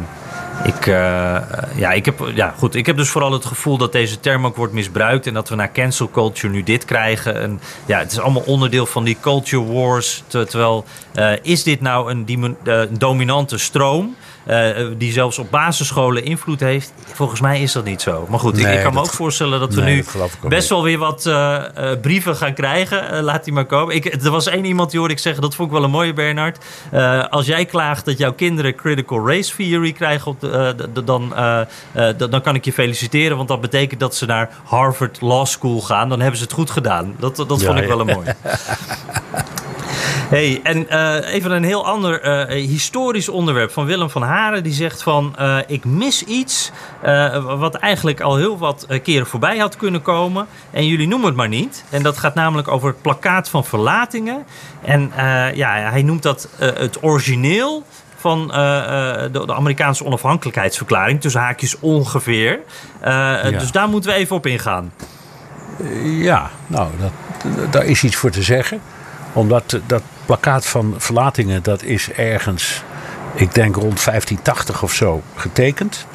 [0.64, 1.38] ik, eh,
[1.76, 4.56] ja, ik, heb, ja, goed, ik heb dus vooral het gevoel dat deze term ook
[4.56, 5.28] wordt misbruikt.
[5.28, 7.42] En dat we na cancel culture nu dit krijgen.
[7.42, 10.24] En, ja, het is allemaal onderdeel van die culture wars.
[10.28, 14.16] Ter- terwijl, eh, is dit nou een, eh, een dominante stroom?
[14.46, 16.94] Eh, die zelfs op basisscholen invloed heeft.
[17.14, 18.26] Volgens mij is dat niet zo.
[18.30, 20.70] Maar goed, ik, Nee, ik kan me ook voorstellen dat we nee, nu dat best
[20.70, 23.10] wel weer wat eh, eh, brieven gaan krijgen.
[23.12, 23.96] Eh, laat die maar komen.
[23.96, 26.14] Ik, er was één iemand die hoorde ik zeggen, dat vond ik wel een mooie
[26.14, 26.66] Bernard.
[26.92, 31.36] Eh, als jij klaagt dat jouw kinderen critical race theory krijgen, op de, eh, dan,
[31.36, 33.38] eh, eh, dan kan ik je feliciteren.
[33.38, 36.10] Want dat betekent dat ze naar Harvard Law School gaan.
[36.10, 37.16] Dan hebben ze het goed gedaan.
[37.20, 38.28] Dat, dat Ja, vond ik wel een mooi.
[40.14, 44.64] Hey, en eh, even een heel ander eh, historisch onderwerp van Willem van Haren.
[44.64, 46.72] Die zegt van, eh, ik mis iets
[47.44, 50.48] wat eigenlijk al heel wat keren voorbij had kunnen komen.
[50.72, 51.84] En jullie noemen het maar niet.
[51.90, 54.46] En dat gaat namelijk over het plakkaat van verlatingen.
[54.82, 55.12] En
[55.54, 57.84] ja, hij noemt dat het origineel
[58.18, 61.22] van de, de Amerikaanse onafhankelijkheidsverklaring.
[61.22, 62.60] Tussen haakjes ongeveer.
[63.60, 64.94] Dus daar moeten we even op ingaan.
[66.04, 67.12] Ja, nou, dat,
[67.74, 68.82] daar is iets voor te zeggen.
[69.34, 72.84] Omdat dat plakkaat van verlatingen, dat is ergens,
[73.34, 76.06] ik denk rond 1580 of zo, getekend.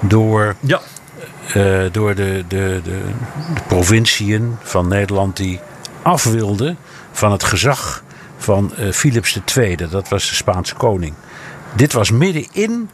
[0.00, 0.80] Door, Ja.
[1.54, 3.00] eh, door de, de, de,
[3.54, 5.60] de provinciën van Nederland die
[6.02, 6.76] af wilden
[7.12, 8.02] van het gezag
[8.36, 9.76] van eh, Philips II.
[9.76, 11.14] Dat was de Spaanse koning.
[11.74, 12.90] Dit was midden in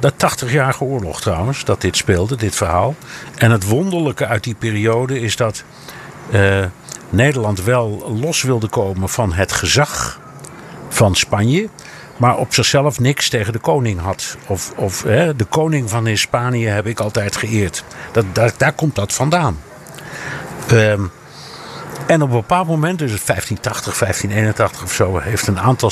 [0.00, 2.94] de 80-jarige oorlog trouwens, dat dit speelde, dit verhaal.
[3.36, 5.64] En het wonderlijke uit die periode is dat
[6.30, 6.64] eh,
[7.10, 10.20] Nederland wel los wilde komen van het gezag
[10.88, 11.68] van Spanje.
[12.16, 14.36] Maar op zichzelf niks tegen de koning had.
[14.46, 17.84] Of, of hè, de koning van Hispanië heb ik altijd geëerd.
[18.12, 19.58] Dat, daar, daar komt dat vandaan.
[20.66, 21.02] Ehm,
[22.06, 25.90] en op een bepaald moment, dus 1580, 1581 of zo, heeft een aantal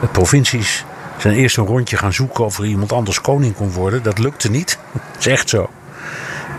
[0.00, 0.84] eh, provincies
[1.18, 4.02] zijn eerst een rondje gaan zoeken of er iemand anders koning kon worden.
[4.02, 4.78] Dat lukte niet.
[4.92, 5.70] Dat is echt zo.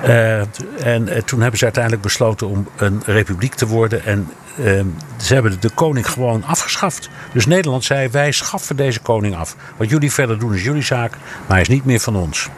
[0.01, 0.39] Eh,
[0.85, 4.05] en eh, toen hebben ze uiteindelijk besloten om een republiek te worden.
[4.05, 4.81] En eh,
[5.17, 7.09] ze hebben de koning gewoon afgeschaft.
[7.33, 9.55] Dus Nederland zei: wij schaffen deze koning af.
[9.77, 12.49] Wat jullie verder doen is jullie zaak, maar hij is niet meer van ons.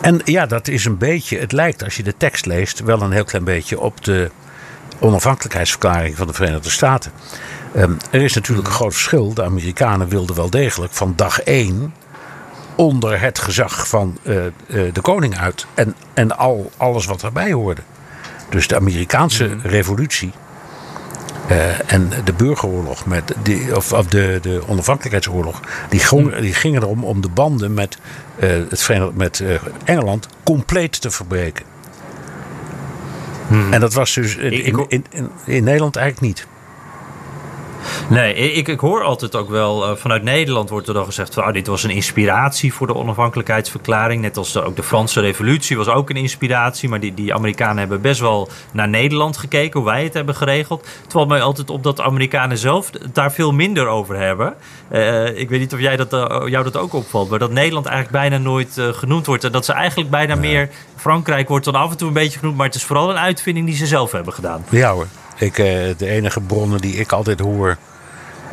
[0.00, 1.38] En ja, dat is een beetje.
[1.38, 4.30] Het lijkt als je de tekst leest wel een heel klein beetje op de
[4.98, 7.12] onafhankelijkheidsverklaring van de Verenigde Staten.
[7.74, 9.34] Ehm, er is natuurlijk een groot verschil.
[9.34, 11.94] De Amerikanen wilden wel degelijk van dag één
[12.76, 15.66] onder het gezag van eh, eh, de koning uit.
[15.74, 17.82] En, en al, alles wat daarbij hoorde.
[18.48, 20.32] Dus de Amerikaanse revolutie
[21.48, 26.82] eh, en de burgeroorlog, met die, of, of de, de onafhankelijkheidsoorlog, die, gong- die gingen
[26.82, 27.98] erom om de banden met,
[28.38, 29.42] eh, het met
[29.84, 31.64] Engeland compleet te verbreken.
[33.70, 35.04] En dat was dus in, in,
[35.44, 36.46] in Nederland eigenlijk niet.
[38.08, 41.34] Nee, ik, ik hoor altijd ook wel, eh, vanuit Nederland wordt er dan gezegd...
[41.34, 44.22] Van, ah, dit was een inspiratie voor de onafhankelijkheidsverklaring.
[44.22, 46.88] Net als de- ook de Franse revolutie was ook een inspiratie.
[46.88, 50.86] Maar die, die Amerikanen hebben best wel naar Nederland gekeken, hoe wij het hebben geregeld.
[51.06, 54.54] Terwijl mij altijd op dat de Amerikanen zelf daar veel minder over hebben.
[54.88, 57.86] Eh, ik weet niet of jij dat, eh, jou dat ook opvalt, maar dat Nederland
[57.86, 59.44] eigenlijk bijna nooit genoemd wordt.
[59.44, 60.68] En dat ze eigenlijk bijna meer...
[60.96, 63.66] Frankrijk wordt dan af en toe een beetje genoemd, maar het is vooral een uitvinding
[63.66, 64.64] die ze zelf hebben gedaan.
[64.70, 65.06] Ja hoor.
[65.36, 65.66] Ik, eh,
[65.96, 67.76] de enige bronnen die ik altijd hoor.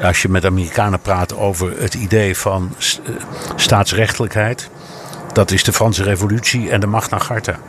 [0.02, 3.14] als je met Amerikanen praat over het idee van eh,
[3.56, 4.70] staatsrechtelijkheid.
[5.34, 7.60] dat is de Franse Revolutie en de Magna Carta.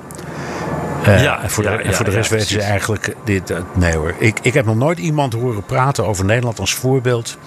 [1.05, 3.15] Eh, Ja, en voor de, ja, en voor de rest ja, weten ze eigenlijk.
[3.25, 4.15] Dit, eh, nee hoor.
[4.19, 7.39] Ik, ik heb nog nooit iemand horen praten over Nederland als voorbeeld.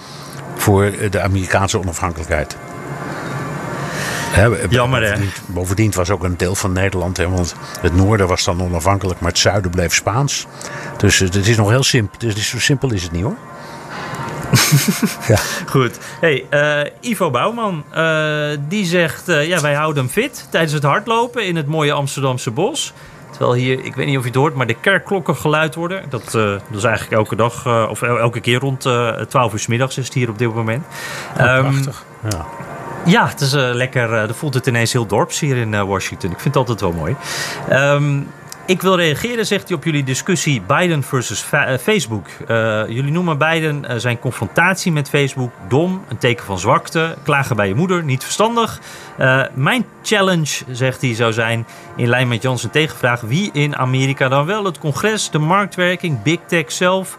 [0.56, 2.56] voor eh, de Amerikaanse onafhankelijkheid.
[4.68, 5.24] Jammer, hè?
[5.46, 7.16] bovendien, was ook een deel van Nederland.
[7.16, 10.46] Hè, want het noorden was dan onafhankelijk, maar het zuiden bleef Spaans.
[10.96, 12.18] Dus eh, het is nog heel simpel.
[12.18, 13.36] Dus zo simpel is het niet hoor.
[15.28, 15.38] ja.
[15.66, 15.98] Goed.
[16.20, 19.26] Hey, eh, Ivo Bouwman, eh, die zegt...
[19.26, 22.92] ja, wij houden hem fit tijdens het hardlopen in het mooie Amsterdamse bos.
[23.30, 26.02] Terwijl hier, ik weet niet of je het hoort, maar de kerkklokken geluid worden.
[26.10, 29.66] Dat, dat is eigenlijk elke dag, of el- elke keer rond eh 12 uur 's
[29.66, 30.84] middags is het hier op dit moment.
[31.36, 32.04] Ehm, Prachtig.
[32.28, 32.46] Ja.
[33.08, 34.12] Ja, het is uh, lekker.
[34.12, 36.30] Uh, voelt het ineens heel dorps hier in uh, Washington.
[36.30, 37.16] Ik vind het altijd wel mooi.
[37.72, 38.28] Um,
[38.66, 41.44] ik wil reageren, zegt hij, op jullie discussie Biden versus
[41.80, 42.26] Facebook.
[42.88, 47.74] jullie noemen Biden zijn confrontatie met Facebook dom, een teken van zwakte, klagen bij je
[47.74, 48.80] moeder, niet verstandig.
[49.54, 54.46] mijn challenge, zegt hij, zou zijn, in lijn met Jans tegenvraag, wie in Amerika dan
[54.46, 54.64] wel?
[54.64, 57.16] Het congres, de marktwerking, big tech zelf.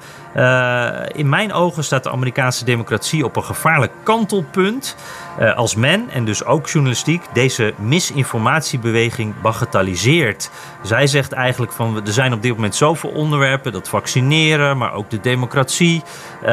[1.12, 4.96] In mijn ogen staat de Amerikaanse democratie op een gevaarlijk kantelpunt.
[5.40, 10.52] Uh, als men, en dus ook journalistiek, deze misinformatiebeweging bagatelliseert.
[10.84, 15.10] Zij zegt eigenlijk van er zijn op dit moment zoveel onderwerpen, dat vaccineren, maar ook
[15.10, 16.04] de democratie,
[16.44, 16.50] uh,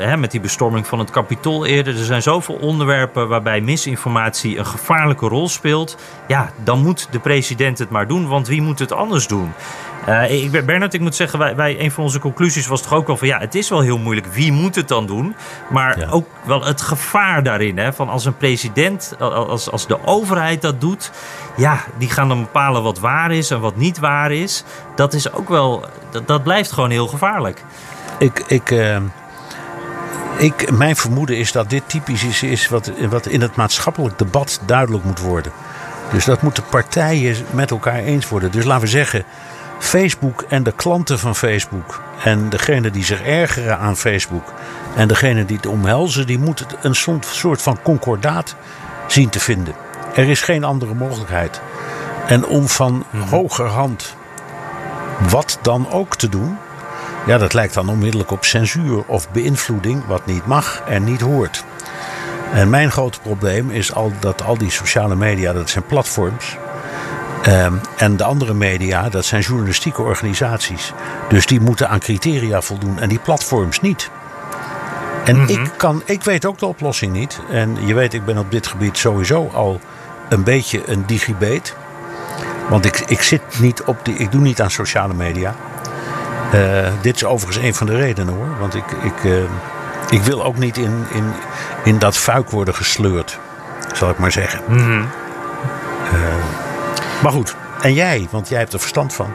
[0.00, 1.98] hè, met die bestorming van het kapitool eerder.
[1.98, 5.96] Er zijn zoveel onderwerpen waarbij misinformatie een gevaarlijke rol speelt.
[6.28, 9.52] Ja, dan moet de president het maar doen, want wie moet het anders doen?
[10.08, 13.06] Uh, ik, Bernard, ik moet zeggen, wij, wij, een van onze conclusies was toch ook
[13.06, 14.26] wel van ja, het is wel heel moeilijk.
[14.26, 15.34] Wie moet het dan doen?
[15.70, 17.78] Maar ook wel het gevaar daarin.
[17.78, 21.10] Hè, van als een president, als, als de overheid dat doet,
[21.56, 24.64] ja, die gaan dan bepalen wat waar is en wat niet waar is.
[24.94, 27.64] Dat is ook wel, dat, dat blijft gewoon heel gevaarlijk.
[28.18, 28.96] Ik, ik, uh,
[30.38, 34.60] ik, mijn vermoeden is dat dit typisch is, is wat, wat in het maatschappelijk debat
[34.66, 35.52] duidelijk moet worden.
[36.12, 38.50] Dus dat moeten partijen met elkaar eens worden.
[38.50, 39.24] Dus laten we zeggen,
[39.80, 44.52] Facebook en de klanten van Facebook en degene die zich ergeren aan Facebook
[44.96, 48.54] en degene die het omhelzen, die moeten een soort van concordaat
[49.06, 49.74] zien te vinden.
[50.14, 51.60] Er is geen andere mogelijkheid.
[52.26, 53.28] En om van mhm.
[53.28, 54.16] hogerhand
[55.28, 56.56] wat dan ook te doen,
[57.26, 61.64] ja, dat lijkt dan onmiddellijk op censuur of beïnvloeding, wat niet mag en niet hoort.
[62.52, 66.56] En mijn grote probleem is al dat al die sociale media, dat zijn platforms.
[67.42, 70.92] Ehm, en de andere media, dat zijn journalistieke organisaties.
[71.28, 74.10] Dus die moeten aan criteria voldoen en die platforms niet.
[75.24, 75.50] En mhm.
[75.50, 77.40] ik, kan, ik weet ook de oplossing niet.
[77.50, 79.80] En je weet, ik ben op dit gebied sowieso al
[80.28, 81.76] een beetje een digibeet.
[82.68, 85.54] Want ik, ik zit niet op die, ik doe niet aan sociale media.
[86.54, 88.58] Uh, dit is overigens een van de redenen hoor.
[88.58, 89.42] Want ik, ik, uh,
[90.10, 91.32] ik wil ook niet in, in,
[91.84, 93.38] in dat fuik worden gesleurd.
[93.92, 94.60] Zal ik maar zeggen.
[94.68, 95.08] Mm
[96.12, 96.69] uh,
[97.22, 98.28] maar goed, en jij?
[98.30, 99.32] Want jij hebt er verstand van.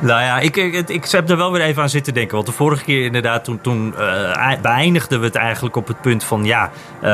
[0.00, 2.34] nou ja, ik, ik, ik, heb er wel weer even aan zitten denken.
[2.34, 6.24] Want de vorige keer inderdaad, toen, toen uh, beëindigden we het eigenlijk op het punt
[6.24, 6.44] van...
[6.44, 6.70] ja,
[7.02, 7.08] uh,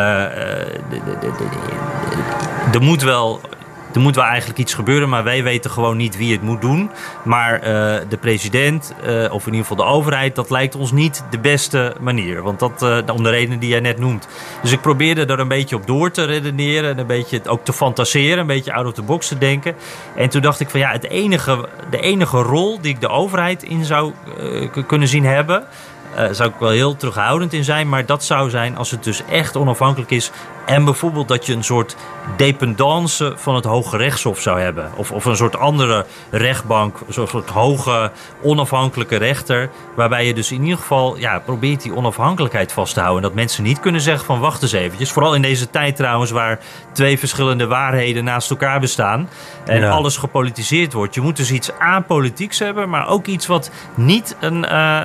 [2.73, 3.41] er moet wel
[3.97, 6.91] er moet wel eigenlijk iets gebeuren, maar wij weten gewoon niet wie het moet doen.
[7.25, 7.65] Maar uh,
[8.09, 11.95] de president, uh, of in ieder geval de overheid, dat lijkt ons niet de beste
[12.01, 12.43] manier.
[12.43, 14.29] Want dat, uh, om de redenen die jij net noemt.
[14.63, 17.73] Dus ik probeerde er een beetje op door te redeneren en een beetje ook te
[17.73, 19.75] fantaseren, een beetje out of the box te denken.
[20.17, 23.63] En toen dacht ik van ja, het enige, de enige rol die ik de overheid
[23.63, 24.13] in zou
[24.87, 25.65] kunnen zien hebben.
[26.19, 27.89] Uh, zou ik wel heel terughoudend in zijn.
[27.89, 30.31] Maar dat zou zijn als het dus echt onafhankelijk is.
[30.67, 31.97] En bijvoorbeeld dat je een soort
[32.37, 34.91] dependance van het Hoge Rechtshof zou hebben.
[34.97, 38.11] Of, of een soort andere rechtbank, een soort hoge
[38.43, 39.71] onafhankelijke rechter.
[39.95, 43.23] Waarbij je dus in ieder geval ja, probeert die onafhankelijkheid vast te houden.
[43.23, 45.11] En dat mensen niet kunnen zeggen van wacht eens eventjes.
[45.11, 46.59] Vooral in deze tijd trouwens waar
[46.93, 49.29] twee verschillende waarheden naast elkaar bestaan.
[49.65, 51.15] En alles gepolitiseerd wordt.
[51.15, 55.01] Je moet dus iets apolitieks hebben, maar ook iets wat niet, een, uh,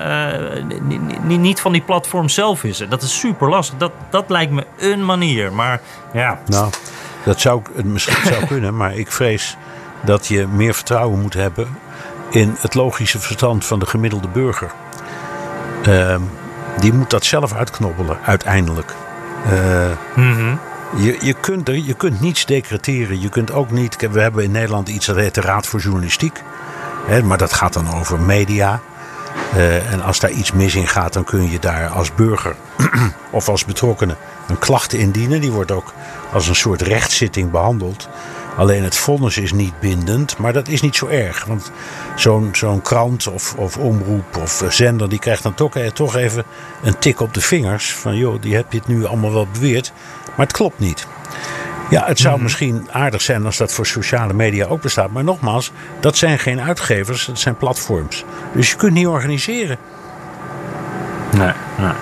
[1.27, 2.79] uh, niet van die platform zelf is.
[2.79, 3.77] En dat is super lastig.
[3.77, 5.50] Dat, dat lijkt me een manier.
[5.53, 5.81] Maar
[6.13, 6.39] ja.
[6.45, 6.69] Nou,
[7.23, 9.57] dat zou misschien zou kunnen, maar ik vrees
[10.01, 11.67] dat je meer vertrouwen moet hebben
[12.29, 14.71] in het logische verstand van de gemiddelde burger.
[15.87, 16.15] Uh,
[16.79, 18.93] die moet dat zelf uitknobbelen, uiteindelijk.
[19.45, 19.91] Uh,
[20.95, 23.21] je, je, kunt er, je kunt niets decreteren.
[23.21, 24.09] Je kunt ook niet.
[24.11, 26.41] We hebben in Nederland iets dat heet de Raad voor Journalistiek.
[27.05, 28.81] Hè, maar dat gaat dan over media.
[29.55, 32.55] Uh, en als daar iets mis in gaat, dan kun je daar als burger
[33.31, 34.17] of als betrokkenen
[34.47, 35.41] een klacht indienen.
[35.41, 35.93] Die wordt ook
[36.33, 38.09] als een soort rechtszitting behandeld.
[38.57, 41.45] Alleen het vonnis is niet bindend, maar dat is niet zo erg.
[41.45, 41.71] Want
[42.15, 46.43] zo'n zo'n krant of, of omroep of zender, die krijgt dan toch, eh, toch even
[46.83, 47.93] een tik op de vingers.
[47.93, 49.93] Van joh, die heb je het nu allemaal wel beweerd,
[50.35, 51.07] maar het klopt niet.
[51.91, 52.43] Ja, het zou mhm.
[52.43, 55.11] misschien aardig zijn als dat voor sociale media ook bestaat.
[55.11, 58.25] Maar nogmaals, dat zijn geen uitgevers, dat zijn platforms.
[58.53, 59.77] Dus je kunt niet organiseren.
[61.37, 61.93] Nee, nee.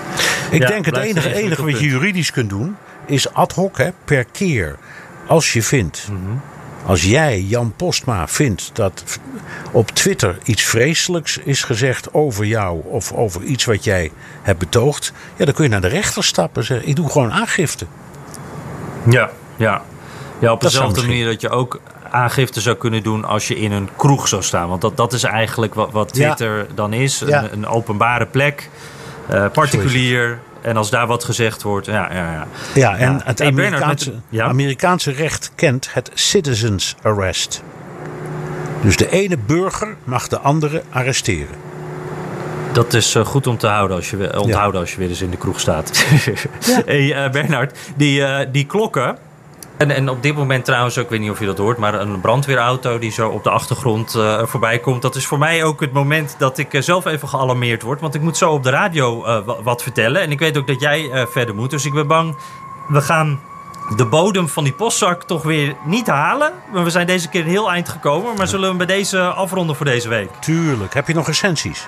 [0.49, 2.75] Ik denk het enige, enige wat je juridisch kunt doen,
[3.05, 4.77] is ad hoc hè, per keer.
[5.27, 6.37] Als je vindt, mhm.
[6.85, 9.19] als jij, Jan Postma, vindt dat
[9.71, 14.11] op Twitter iets vreselijks is gezegd over jou of over iets wat jij
[14.41, 17.31] hebt betoogd, ja, dan kun je naar de rechter stappen en zeggen: Ik doe gewoon
[17.31, 17.85] aangifte.
[19.09, 19.29] Ja,
[19.59, 19.81] ja.
[20.39, 21.79] Ja, op dezelfde manier dat je ook
[22.11, 24.69] aangifte zou kunnen doen als je in een kroeg zou staan.
[24.69, 27.21] Want dat, dat is eigenlijk wat, wat Twitter dan is.
[27.21, 28.69] Een, een, openbare plek.
[29.31, 30.39] Uh, particulier.
[30.61, 32.47] En als daar wat gezegd wordt, ja, ja, ja.
[32.73, 33.21] Ja, en Ja.
[33.23, 34.41] het Amerikaanse, met-?
[34.41, 37.63] Amerikaanse recht kent het citizens arrest.
[38.81, 41.55] Dus de ene burger mag de andere arresteren.
[42.71, 45.29] Dat is eh, goed om te houden als je, onthouden als je weer eens in
[45.29, 46.05] de kroeg staat.
[46.85, 49.17] hey, eh, Bernard, die, eh, die klokken.
[49.79, 52.21] En, en op dit moment trouwens, ik weet niet of je dat hoort, maar een
[52.21, 55.01] brandweerauto die zo op de achtergrond eh, voorbij komt.
[55.01, 58.01] Dat is voor mij ook het moment dat ik eh, zelf even gealarmeerd word.
[58.01, 60.21] Want ik moet zo op de radio eh, wa- wat vertellen.
[60.21, 61.69] En ik weet ook dat jij verder moet.
[61.69, 62.35] Dus ik ben bang,
[62.87, 63.39] we gaan
[63.95, 66.51] de bodem van die postzak toch weer niet halen.
[66.73, 68.35] Maar we zijn deze keer een heel eind gekomen.
[68.37, 70.29] Maar zullen we bij deze afronden voor deze week?
[70.39, 70.93] Tuurlijk.
[70.93, 71.87] Heb je nog recensies?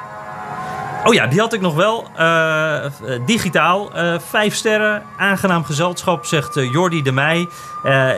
[1.06, 2.06] Oh ja, die had ik nog wel.
[2.16, 2.91] Eh, eh,
[3.26, 3.93] digitaal.
[3.93, 5.04] eh, vijf sterren.
[5.18, 7.47] Aangenaam gezelschap, zegt Jordi de Meij.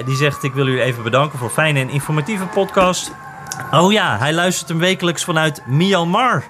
[0.06, 3.12] Die zegt: Ik wil u even bedanken voor fijne en informatieve podcast.
[3.72, 6.44] Oh ja, hij luistert hem wekelijks vanuit Myanmar.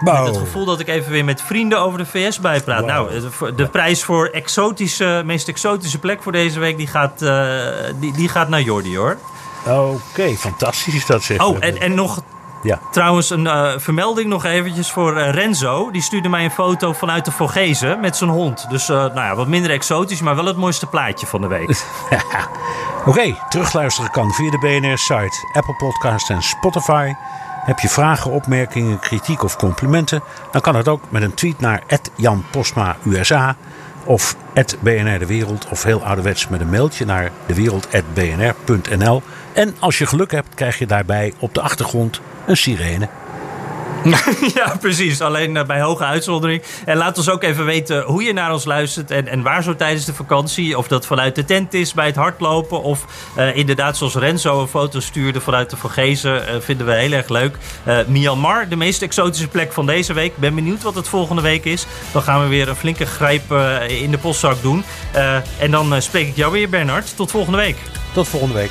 [0.00, 2.80] Met het gevoel dat ik even weer met vrienden over de VS bijpraat.
[2.80, 2.88] Wow.
[2.88, 6.76] Nou, de, prijs voor exotische, meest exotische plek voor deze week...
[6.76, 7.18] die gaat,
[8.00, 9.16] die, die gaat naar Jordi, hoor.
[9.66, 11.44] Oké, fantastisch is dat zeg.
[11.44, 12.22] Oh, en, en nog
[12.64, 12.78] Ja.
[12.90, 15.90] Trouwens, een eh, vermelding nog eventjes voor eh, Renzo.
[15.90, 18.70] Die stuurde mij een foto vanuit de Vogezen met zijn hond.
[18.70, 21.84] Dus eh, nou ja, wat minder exotisch, maar wel het mooiste plaatje van de week.
[23.06, 27.12] Oké, terugluisteren kan via de BNR-site, Apple Podcast en Spotify.
[27.64, 30.22] Heb je vragen, opmerkingen, kritiek of complimenten?
[30.50, 31.82] Dan kan het ook met een tweet naar
[32.16, 33.56] Jan Posma USA
[34.04, 34.36] of
[34.80, 39.22] BNR De Wereld of heel ouderwets met een mailtje naar dewereld.bnr.nl.
[39.52, 43.08] En als je geluk hebt, krijg je daarbij op de achtergrond een sirene.
[44.54, 45.20] ja, precies.
[45.20, 46.62] Alleen eh, bij hoge uitzondering.
[46.84, 49.76] En laat ons ook even weten hoe je naar ons luistert en, en waar zo
[49.76, 50.78] tijdens de vakantie.
[50.78, 52.82] Of dat vanuit de tent is bij het hardlopen.
[52.82, 53.04] Of
[53.36, 56.46] eh, inderdaad, zoals Renzo een foto stuurde vanuit de Vogezen.
[56.46, 57.56] eh, vinden we heel erg leuk.
[57.84, 60.36] Eh, Myanmar, de meest exotische plek van deze week.
[60.36, 61.86] Ben benieuwd wat het volgende week is.
[62.12, 63.52] Dan gaan we weer een flinke grijp
[63.88, 64.84] in de postzak doen.
[65.58, 67.16] En dan spreek ik jou weer, Bernard.
[67.16, 67.76] Tot volgende week.
[68.12, 68.70] Tot volgende week.